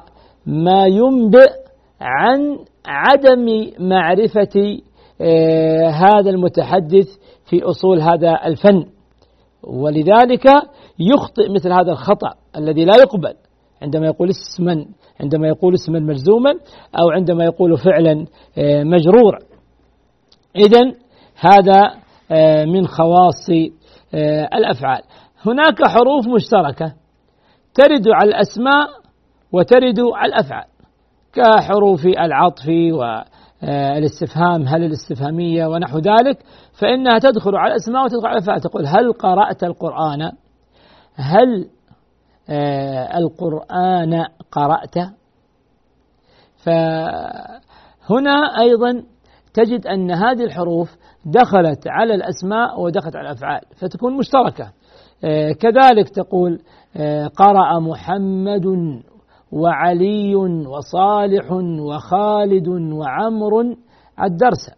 ما 0.47 0.87
ينبئ 0.87 1.51
عن 2.01 2.59
عدم 2.87 3.71
معرفة 3.79 4.79
آه، 5.21 5.89
هذا 5.89 6.31
المتحدث 6.31 7.07
في 7.45 7.63
أصول 7.63 8.01
هذا 8.01 8.39
الفن. 8.45 8.85
ولذلك 9.65 10.45
يخطئ 10.99 11.49
مثل 11.49 11.73
هذا 11.73 11.93
الخطأ 11.93 12.31
الذي 12.57 12.85
لا 12.85 12.93
يقبل. 13.01 13.35
عندما 13.83 14.07
يقول 14.07 14.29
اسما 14.31 14.87
عندما 15.21 15.49
يقول 15.49 15.75
اسما 15.75 16.01
مجزوما 16.01 16.51
أو 17.01 17.11
عندما 17.11 17.45
يقول 17.45 17.79
فعلا 17.79 18.27
آه، 18.59 18.85
مجرورا. 18.85 19.39
إذا 20.57 20.93
هذا 21.43 21.95
آه، 22.31 22.65
من 22.65 22.87
خواص 22.87 23.51
الأفعال. 24.55 25.03
هناك 25.47 25.89
حروف 25.89 26.27
مشتركة 26.27 26.95
ترد 27.75 28.09
على 28.09 28.31
الأسماء 28.31 28.89
وترد 29.53 30.01
على 30.15 30.35
الأفعال 30.35 30.65
كحروف 31.33 32.07
العطف 32.07 32.69
والاستفهام 33.63 34.63
هل 34.63 34.85
الاستفهامية 34.85 35.67
ونحو 35.67 35.99
ذلك 35.99 36.39
فإنها 36.81 37.19
تدخل 37.19 37.57
على 37.57 37.73
الأسماء 37.73 38.05
وتدخل 38.05 38.27
على 38.27 38.37
الأفعال. 38.37 38.61
تقول 38.61 38.87
هل 38.87 39.13
قرأت 39.13 39.65
القرآن؟ 39.65 40.33
هل 41.15 41.69
آه، 42.51 43.19
القرآن 43.19 44.27
قرأت 44.53 44.95
فهنا 46.65 48.61
أيضا 48.61 49.03
تجد 49.55 49.87
أن 49.87 50.11
هذه 50.11 50.45
الحروف 50.45 50.97
دخلت 51.27 51.89
على 51.89 52.15
الأسماء 52.15 52.81
ودخلت 52.81 53.17
على 53.17 53.31
الأفعال 53.31 53.61
فتكون 53.77 54.17
مشتركة. 54.17 54.73
آه، 55.25 55.53
كذلك 55.53 56.09
تقول 56.09 56.59
آه، 56.97 57.27
قرأ 57.27 57.81
محمد 57.81 58.67
وعلي 59.53 60.37
وصالح 60.67 61.53
وخالد 61.81 62.69
وعمر 62.69 63.77
الدرس. 64.23 64.71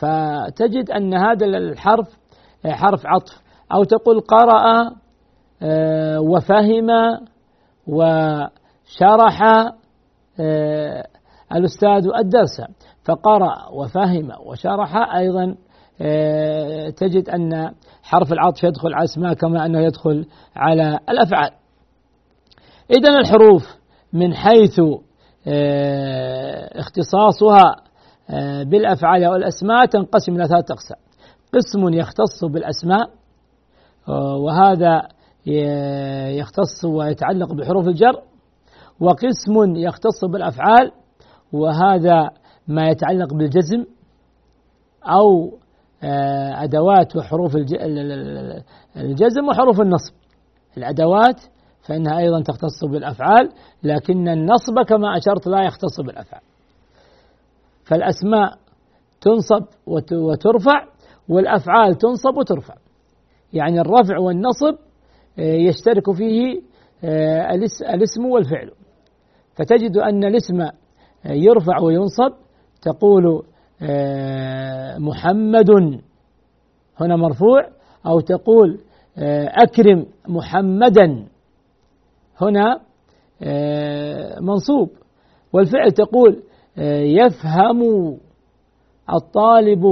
فتجد 0.00 0.90
أن 0.90 1.14
هذا 1.14 1.46
الحرف 1.46 2.06
آه، 2.66 2.72
حرف 2.72 3.06
عطف. 3.06 3.42
أو 3.72 3.84
تقول 3.84 4.20
قرأ 4.20 4.90
وفهم 6.18 6.86
وشرح 7.86 9.42
الأستاذ 11.52 12.08
الدرس. 12.18 12.60
فقرأ 13.06 13.68
وفهم 13.72 14.32
وشرح. 14.46 15.14
أيضا 15.16 15.56
تجد 16.90 17.28
أن 17.28 17.72
حرف 18.02 18.32
العطف 18.32 18.64
يدخل 18.64 18.94
على 18.94 19.04
الأسماء 19.04 19.34
كما 19.34 19.66
أنه 19.66 19.80
يدخل 19.80 20.26
على 20.56 20.98
الأفعال. 21.10 21.50
إذا 22.90 23.18
الحروف 23.18 23.76
من 24.12 24.34
حيث 24.34 24.80
آه، 25.48 26.80
اختصاصها 26.80 27.76
آه، 28.30 28.62
بالأفعال 28.62 29.24
أو 29.24 29.34
الأسماء 29.34 29.86
تنقسم 29.86 30.32
إلى 30.32 30.48
ثلاثة 30.48 30.74
أقسام. 30.74 30.98
قسم 31.54 31.94
يختص 31.94 32.44
بالأسماء 32.44 33.10
آه، 34.08 34.36
وهذا 34.36 35.08
يختص 36.38 36.84
ويتعلق 36.84 37.52
بحروف 37.52 37.88
الجر 37.88 38.22
وقسم 39.00 39.76
يختص 39.76 40.24
بالأفعال 40.24 40.92
وهذا 41.52 42.30
ما 42.68 42.88
يتعلق 42.88 43.34
بالجزم 43.34 43.84
أو 45.04 45.52
آه، 46.02 46.64
أدوات 46.64 47.16
وحروف 47.16 47.56
الجزم 48.96 49.48
وحروف 49.48 49.80
النصب. 49.80 50.14
الأدوات 50.76 51.40
فإنها 51.82 52.18
أيضا 52.18 52.42
تختص 52.42 52.84
بالأفعال 52.84 53.50
لكن 53.82 54.28
النصب 54.28 54.82
كما 54.88 55.16
أشرت 55.16 55.46
لا 55.46 55.62
يختص 55.62 56.00
بالأفعال. 56.00 56.42
فالأسماء 57.84 58.58
تنصب 59.20 59.66
وترفع 60.12 60.86
والأفعال 61.28 61.94
تنصب 61.94 62.36
وترفع. 62.36 62.74
يعني 63.52 63.80
الرفع 63.80 64.18
والنصب 64.18 64.74
آه، 65.38 65.42
يشترك 65.42 66.12
فيه 66.12 66.60
آه، 67.04 67.54
الاسم 67.94 68.26
والفعل. 68.26 68.70
فتجد 69.54 69.96
أن 69.96 70.24
الاسم 70.24 70.68
يرفع 71.24 71.80
وينصب 71.80 72.45
تقول 72.86 73.42
آه، 73.82 74.98
محمد 74.98 75.70
هنا 77.00 77.16
مرفوع 77.16 77.68
أو 78.06 78.20
تقول 78.20 78.80
آه، 79.18 79.52
أكرم 79.62 80.06
محمدا 80.28 81.26
هنا 82.40 82.80
آه، 83.42 84.40
منصوب. 84.40 84.90
والفعل 85.52 85.92
تقول 85.92 86.42
يفهم 86.78 87.82
الطالب 89.14 89.84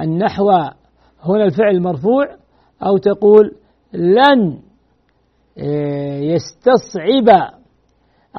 النحو 0.00 0.50
هنا 1.22 1.44
الفعل 1.44 1.80
مرفوع. 1.80 2.26
أو 2.82 2.96
تقول 2.96 3.56
لن 3.92 4.58
يستصعب 6.22 7.28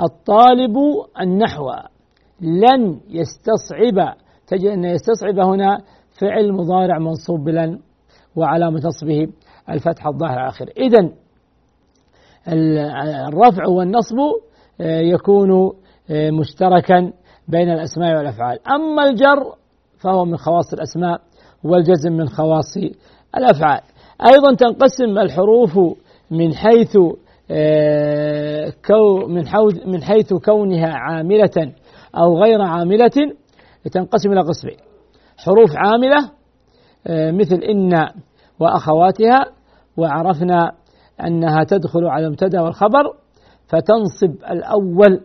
الطالب 0.02 0.76
النحو. 1.22 1.72
لن 2.41 2.99
يستصعب 3.09 4.15
تجد 4.47 4.65
أن 4.65 4.83
يستصعب 4.83 5.39
هنا 5.39 5.77
فعل 6.19 6.53
مضارع 6.53 6.99
منصوب 6.99 7.43
بلن 7.43 7.79
وعلامة 8.36 8.81
نصبه 8.86 9.27
الفتحة 9.69 10.09
الظاهرة 10.09 10.47
آخره 10.49 10.71
إذا 10.77 11.09
الرفع 13.27 13.67
والنصب 13.67 14.17
آه، 14.81 14.99
يكون 14.99 15.71
آه، 16.09 16.31
مشتركا 16.31 17.13
بين 17.47 17.69
الأسماء 17.69 18.17
والأفعال. 18.17 18.59
أما 18.67 19.09
الجر 19.09 19.55
فهو 19.99 20.25
من 20.25 20.38
خواص 20.38 20.73
الأسماء 20.73 21.21
والجزم 21.63 22.13
من 22.13 22.27
خواص 22.27 22.77
الأفعال. 23.38 23.81
أيضا 24.33 24.55
تنقسم 24.55 25.17
الحروف 25.17 25.79
من 26.31 26.53
حيث 26.53 26.97
آه، 27.51 28.73
من 29.86 30.03
حيث 30.03 30.33
كونها 30.33 30.93
عاملة 30.93 31.73
أو 32.18 32.43
غير 32.43 32.61
عاملة 32.61 33.11
تنقسم 33.91 34.32
إلى 34.32 34.41
قسمين. 34.41 34.78
حروف 35.38 35.70
عاملة 35.76 36.32
آه، 37.07 37.32
مثل 37.32 37.55
إن 37.55 38.07
وأخواتها 38.59 39.45
وعرفنا 39.97 40.72
أنها 41.28 41.63
تدخل 41.63 42.05
على 42.05 42.26
المبتدأ 42.26 42.61
والخبر 42.61 43.03
فتنصب 43.68 44.43
الأول 44.51 45.22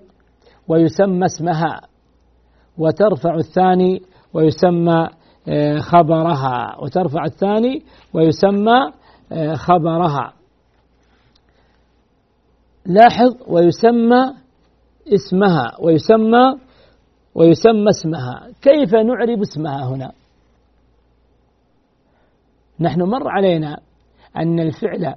ويسمى 0.69 1.27
اسمها 1.27 1.81
وترفع 2.79 3.35
الثاني 3.35 4.03
ويسمى 4.35 5.09
آه، 5.49 5.79
خبرها 5.79 6.77
وترفع 6.83 7.25
الثاني 7.25 7.83
ويسمى 8.15 8.93
آه، 9.33 9.55
خبرها. 9.55 10.33
لاحظ 12.87 13.37
ويسمى 13.49 14.33
اسمها 15.15 15.73
ويسمى 15.81 16.55
ويسمى 17.35 17.91
اسمها. 17.91 18.49
كيف 18.63 18.95
نعرب 18.95 19.41
اسمها 19.41 19.89
هنا؟ 19.89 20.13
نحن 22.81 23.03
مر 23.03 23.29
علينا 23.29 23.81
أن 24.37 24.61
الفعل 24.61 25.15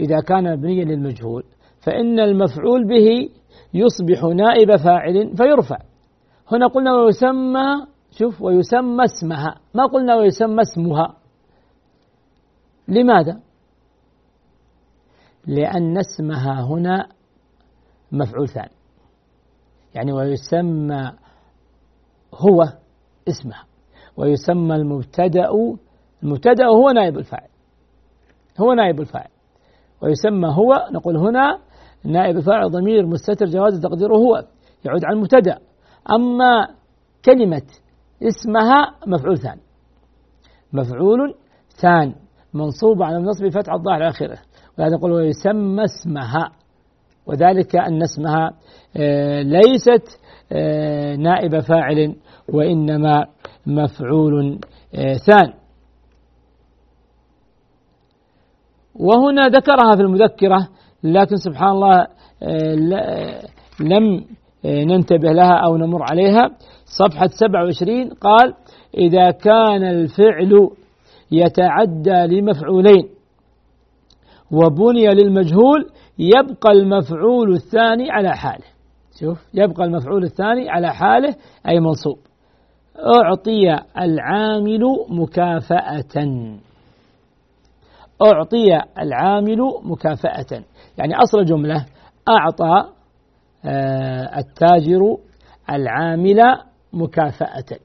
إذا 0.00 0.20
كان 0.20 0.52
مبنيا 0.52 0.84
للمجهول 0.84 1.44
فإن 1.80 2.20
المفعول 2.20 2.88
به 2.88 3.28
يصبح 3.74 4.24
نائب 4.24 4.76
فاعل 4.76 5.36
فيرفع. 5.36 5.78
هنا 6.52 6.66
قلنا 6.66 6.94
ويسمى 6.94 7.86
شوف 8.10 8.42
ويسمى 8.42 9.04
اسمها. 9.04 9.60
ما 9.74 9.86
قلنا 9.86 10.16
ويسمى 10.16 10.62
اسمها؟ 10.62 11.16
لماذا؟ 12.88 13.40
لأن 15.46 15.98
اسمها 15.98 16.62
هنا 16.62 17.08
مفعول 18.12 18.48
ثاني. 18.48 18.72
يعني 19.94 20.12
ويسمى 20.12 21.12
هو 22.34 22.64
اسمها 23.28 23.64
ويسمى 24.16 24.74
المبتدأ 24.74 25.48
المبتدأ 26.22 26.66
هو 26.66 26.90
نائب 26.90 27.18
الفاعل. 27.18 27.48
هو 28.60 28.72
نائب 28.72 29.00
الفاعل. 29.00 29.28
ويسمى 30.02 30.48
هو 30.48 30.88
نقول 30.92 31.16
هنا 31.16 31.58
نائب 32.04 32.36
الفاعل 32.36 32.70
ضمير 32.70 33.06
مستتر 33.06 33.46
جواز 33.46 33.80
تقديره 33.80 34.16
هو 34.16 34.44
يعود 34.84 35.04
عن 35.04 35.12
المبتدأ. 35.12 35.58
أما 36.10 36.68
كلمة 37.24 37.62
اسمها 38.22 38.94
مفعول 39.06 39.38
ثاني 39.38 39.60
مفعول 40.72 41.34
ثاني 41.80 42.14
منصوب 42.54 43.02
على 43.02 43.16
النصب 43.16 43.48
فتح 43.48 43.72
الظاهر 43.72 43.94
على 43.94 44.08
آخره. 44.08 44.38
ولهذا 44.78 44.96
يقول 44.96 45.12
ويسمى 45.12 45.84
اسمها. 45.84 46.50
وذلك 47.26 47.76
أن 47.76 48.02
اسمها 48.02 48.50
آه، 48.96 49.42
ليست 49.42 50.20
نائب 51.18 51.60
فاعل 51.60 52.14
وإنما 52.48 53.26
مفعول 53.66 54.58
آه، 54.94 55.14
ثاني 55.14 55.54
وهنا 58.94 59.48
ذكرها 59.48 59.96
في 59.96 60.02
المذكرة 60.02 60.68
لكن 61.04 61.36
سبحان 61.36 61.68
الله 61.70 62.06
لم 63.80 64.24
ننتبه 64.64 65.32
لها 65.32 65.54
أو 65.66 65.76
نمر 65.76 66.02
عليها. 66.10 66.50
صفحة 66.84 67.26
27 67.26 68.08
قال 68.10 68.54
إذا 68.98 69.30
كان 69.30 69.84
الفعل 69.84 70.68
يتعدى 71.32 72.26
لمفعولين 72.36 73.08
وبني 74.50 75.06
للمجهول 75.06 75.90
يبقى 76.18 76.72
المفعول 76.72 77.52
الثاني 77.52 78.10
على 78.10 78.36
حاله. 78.36 78.64
شوف 79.20 79.38
يبقى 79.54 79.84
المفعول 79.84 80.24
الثاني 80.24 80.70
على 80.70 80.94
حاله 80.94 81.34
أي 81.68 81.80
منصوب. 81.80 82.18
أعطي 83.22 83.78
العامل 83.98 84.80
مكافأة. 85.08 86.22
أعطي 88.22 88.80
العامل 88.98 89.58
مكافأة. 89.82 90.64
يعني 90.98 91.14
أصل 91.16 91.38
الجملة 91.38 91.86
أعطى 92.28 92.88
آه، 93.64 94.38
التاجر 94.38 95.00
العامل 95.70 96.40
مكافأة. 96.92 97.78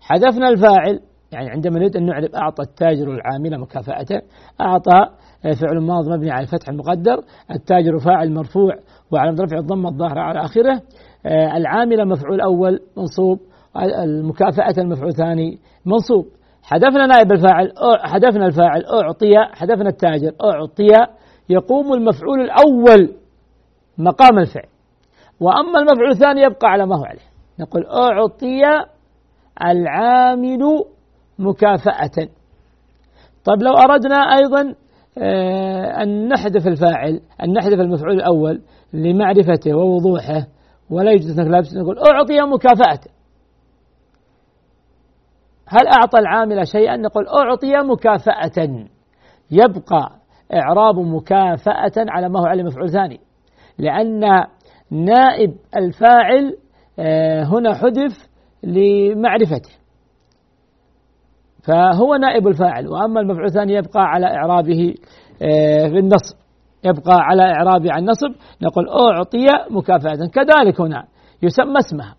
حذفنا 0.00 0.48
الفاعل 0.48 1.00
يعني 1.32 1.50
عندما 1.50 1.78
نريد 1.78 1.96
أن 1.96 2.06
نعرف 2.06 2.34
أعطى 2.34 2.62
التاجر 2.62 3.10
العامل 3.10 3.58
مكافأة 3.60 4.22
أعطى 4.60 5.10
فعل 5.42 5.78
ماض 5.78 6.08
مبني 6.08 6.30
على 6.30 6.42
الفتح 6.42 6.68
المقدر 6.68 7.22
التاجر 7.50 7.98
فاعل 7.98 8.32
مرفوع 8.32 8.74
وعلى 9.10 9.30
رفع 9.30 9.58
الضمة 9.58 9.88
الظاهرة 9.88 10.20
على 10.20 10.40
آخره 10.40 10.82
آه، 11.26 11.56
العامل 11.56 12.08
مفعول 12.08 12.40
أول 12.40 12.80
منصوب 12.96 13.40
المكافأة 13.76 14.74
المفعول 14.78 15.12
ثاني 15.12 15.58
منصوب. 15.86 16.26
حذفنا 16.62 17.06
نائب 17.06 17.32
الفاعل 17.32 17.72
حذفنا 18.02 18.46
الفاعل 18.46 18.84
أعطي 18.84 19.38
حذفنا 19.52 19.88
التاجر 19.88 20.32
أعطي 20.44 21.06
يقوم 21.48 21.92
المفعول 21.92 22.40
الأول 22.40 23.14
مقام 23.98 24.38
الفعل. 24.38 24.68
وأما 25.40 25.78
المفعول 25.78 26.10
الثاني 26.10 26.40
يبقى 26.40 26.68
على 26.68 26.86
ما 26.86 26.96
هو 26.96 27.04
عليه. 27.04 27.30
نقول 27.60 27.86
أعطي 27.86 28.62
العامل 29.64 30.84
مكافأة. 31.38 32.28
طيب 33.44 33.62
لو 33.62 33.72
أردنا 33.72 34.16
أيضا 34.16 34.74
أن 36.02 36.28
نحذف 36.28 36.66
الفاعل 36.66 37.20
أن 37.42 37.52
نحذف 37.52 37.80
المفعول 37.80 38.12
الأول 38.12 38.62
لمعرفته 38.92 39.74
ووضوحه 39.74 40.46
ولا 40.90 41.10
يوجد 41.10 41.40
لابس 41.40 41.74
نقول 41.74 41.98
أعطي 41.98 42.40
مكافأة 42.40 43.00
هل 45.68 45.88
أعطى 45.88 46.18
العامل 46.18 46.66
شيئا؟ 46.66 46.96
نقول 46.96 47.26
أعطي 47.28 47.88
مكافأة. 47.92 48.86
يبقى 49.50 50.10
إعراب 50.54 50.98
مكافأة 50.98 51.92
على 51.96 52.28
ما 52.28 52.40
هو 52.40 52.46
على 52.46 52.62
مفعول 52.62 52.90
ثاني 52.90 53.20
لأن 53.78 54.44
نائب 54.90 55.54
الفاعل 55.76 56.56
آه، 56.98 57.44
هنا 57.44 57.74
حذف 57.74 58.28
لمعرفته. 58.62 59.79
فهو 61.62 62.16
نائب 62.16 62.48
الفاعل 62.48 62.88
وأما 62.88 63.20
المفعول 63.20 63.46
الثاني 63.46 63.72
يبقى 63.72 64.00
على 64.00 64.26
إعرابه 64.26 64.94
آه، 65.42 65.88
في 65.88 65.98
النصب 65.98 66.36
يبقى 66.84 67.20
على 67.20 67.42
إعرابه 67.42 67.92
عن 67.92 67.98
النصب 67.98 68.30
نقول 68.62 68.88
أعطي 68.88 69.46
مكافأة. 69.70 70.26
كذلك 70.32 70.80
هنا 70.80 71.04
يسمى 71.42 71.78
اسمها 71.78 72.14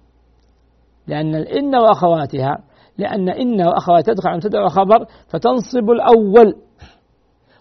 لأن 1.07 1.35
الإن 1.35 1.75
وأخواتها 1.75 2.57
لأن 2.97 3.29
إن 3.29 3.67
وأخواتها 3.67 4.13
تدخل 4.13 4.29
على 4.29 4.37
مبتدأ 4.37 4.61
وخبر 4.61 5.05
فتنصب 5.27 5.89
الأول 5.89 6.55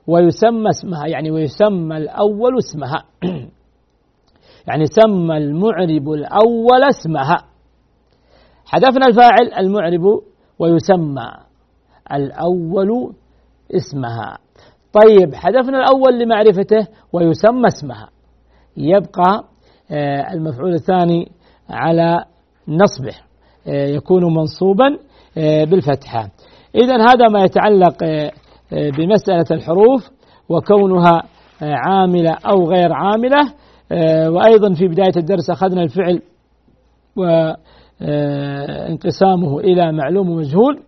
ويسمى 0.07 0.71
اسمها 0.71 1.07
يعني 1.07 1.31
ويسمى 1.31 1.97
الأول 1.97 2.59
اسمها. 2.59 3.05
يعني 4.69 4.85
سمى 4.87 5.37
المعرب 5.37 6.09
الأول 6.09 6.85
اسمها. 6.89 7.45
حذفنا 8.67 9.07
الفاعل 9.07 9.53
المعرب 9.59 10.21
ويسمى. 10.59 11.50
الأول 12.13 13.13
اسمها. 13.77 14.39
طيب 14.93 15.35
حذفنا 15.35 15.79
الأول 15.79 16.19
لمعرفته 16.19 16.87
ويسمى 17.13 17.67
اسمها. 17.67 18.09
يبقى 18.77 19.45
آه، 19.91 20.33
المفعول 20.33 20.75
الثاني 20.75 21.29
على 21.71 22.25
نصبه 22.69 23.15
آه، 23.69 23.87
يكون 23.87 24.35
منصوبا 24.35 24.99
آه، 25.39 25.65
بالفتحة. 25.65 26.31
إذا 26.75 26.97
هذا 26.97 27.29
ما 27.29 27.45
يتعلق 27.45 28.05
بمسألة 28.73 29.45
الحروف 29.51 30.11
وكونها 30.49 31.23
عاملة 31.63 32.37
أو 32.47 32.71
غير 32.71 32.93
عاملة. 32.93 33.53
وأيضا 34.29 34.75
في 34.75 34.89
بداية 34.89 35.13
الدرس 35.17 35.51
أخذنا 35.51 35.83
الفعل 35.83 36.23
وانقسامه 38.01 39.61
إلى 39.61 39.93
معلوم 39.93 40.31
ومجهول. 40.31 40.81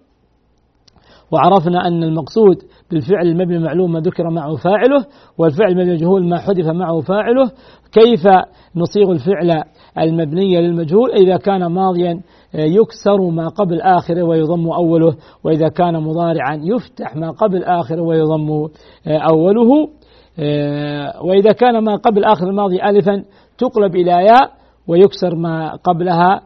وعرفنا 1.33 1.87
أن 1.87 2.03
المقصود 2.03 2.57
بالفعل 2.91 3.27
المبني 3.27 3.59
معلوم 3.59 3.93
ما 3.93 4.01
ذكر 4.01 4.31
معه 4.31 4.57
فاعله 4.57 5.05
والفعل 5.39 5.71
المبني 5.71 5.93
مجهول 5.93 6.29
ما 6.29 6.39
حذف 6.39 6.67
معه 6.67 7.01
فاعله. 7.01 7.51
كيف 7.93 8.27
نصيغ 8.77 9.13
الفعل 9.13 9.63
المبني 9.99 10.61
للمجهول؟ 10.61 11.11
إذا 11.13 11.37
كان 11.37 11.67
ماضيا 11.67 12.21
يكسر 12.55 13.31
ما 13.31 13.49
قبل 13.49 13.81
آخره 13.81 14.23
ويضم 14.23 14.69
أوله 14.69 15.17
وإذا 15.45 15.69
كان 15.69 16.03
مضارعا 16.03 16.61
يفتح 16.63 17.17
ما 17.17 17.31
قبل 17.31 17.65
آخره 17.65 18.03
ويضم 18.03 18.69
أوله. 19.31 19.89
وإذا 21.25 21.53
كان 21.53 21.85
ما 21.85 21.97
قبل 21.97 22.25
آخر 22.25 22.49
الماضي 22.49 22.83
ألفا 22.83 23.25
تقلب 23.59 23.97
إلى 23.97 24.11
ياء 24.11 24.51
ويكسر 24.89 25.35
ما 25.37 25.75
قبلها. 25.75 26.41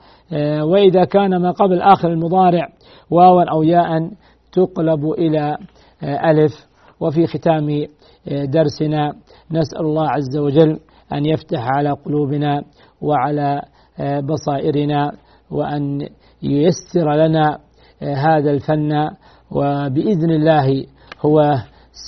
وإذا 0.63 1.05
كان 1.05 1.37
ما 1.37 1.51
قبل 1.51 1.81
آخر 1.81 2.09
المضارع 2.09 2.69
واوا 3.11 3.43
أو 3.43 3.63
ياء 3.63 4.11
تقلب 4.53 5.11
إلى 5.11 5.57
ألف. 6.03 6.67
وفي 7.01 7.27
ختام 7.27 7.87
درسنا 8.27 9.13
نسأل 9.51 9.81
الله 9.81 10.09
عز 10.11 10.37
وجل 10.37 10.81
أن 11.13 11.27
يفتح 11.27 11.69
على 11.77 11.91
قلوبنا 11.91 12.63
وعلى 13.01 13.63
بصائرنا 14.01 15.13
وأن 15.51 16.09
ييسر 16.43 17.15
لنا 17.15 17.59
هذا 18.03 18.51
الفن. 18.51 19.09
وبإذن 19.51 20.31
الله 20.31 20.87
هو 21.21 21.55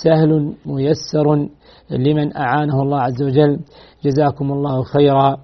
سهل 0.03 0.53
ميسر 0.65 1.47
لمن 1.89 2.37
أعانه 2.37 2.81
الله 2.81 3.01
عز 3.01 3.23
وجل. 3.23 3.59
جزاكم 4.03 4.51
الله 4.51 4.83
خيرا. 4.83 5.37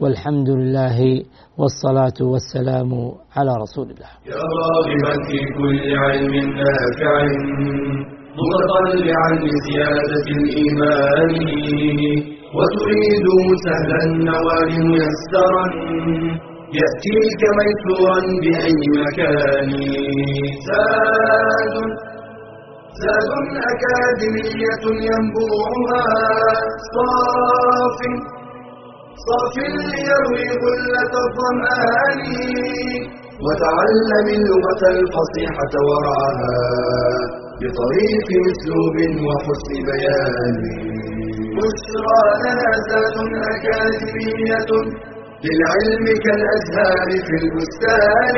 والحمد 0.00 0.50
لله 0.50 1.22
والصلاة 1.60 2.18
والسلام 2.32 2.90
على 3.36 3.52
رسول 3.64 3.86
الله. 3.92 4.12
يا 4.32 4.42
راغبا 4.60 5.14
في 5.28 5.38
كل 5.58 5.78
علم 6.04 6.34
نافع 6.60 7.14
متطلعا 8.38 9.30
لزيادة 9.46 10.26
الإيمان 10.38 11.32
وتريد 12.56 13.26
سهلا 13.64 13.98
النوال 14.10 14.70
ميسرا 14.90 15.66
يأتيك 16.80 17.42
ميسورا 17.58 18.20
بأي 18.42 18.82
مكان. 19.02 19.70
زاد 20.68 21.74
زاد 23.02 23.30
أكاديمية 23.72 24.84
ينبوعها 25.08 26.02
صاف 26.94 27.98
صاف 29.26 29.54
ليروي 29.56 30.46
غلة 30.62 31.12
الظمآن 31.26 32.20
وتعلم 33.44 34.26
اللغة 34.38 34.82
الفصيحة 34.96 35.72
ورعاها 35.88 36.58
بطريق 37.60 38.28
اسلوب 38.50 38.96
وحسن 39.26 39.72
بيان. 39.88 40.58
بشرى 41.56 42.22
لنا 42.44 42.72
زاد 42.88 43.16
أكاديمية 43.52 44.70
للعلم 45.44 46.06
كالأزهار 46.24 47.08
في 47.26 47.34
البستان. 47.42 48.36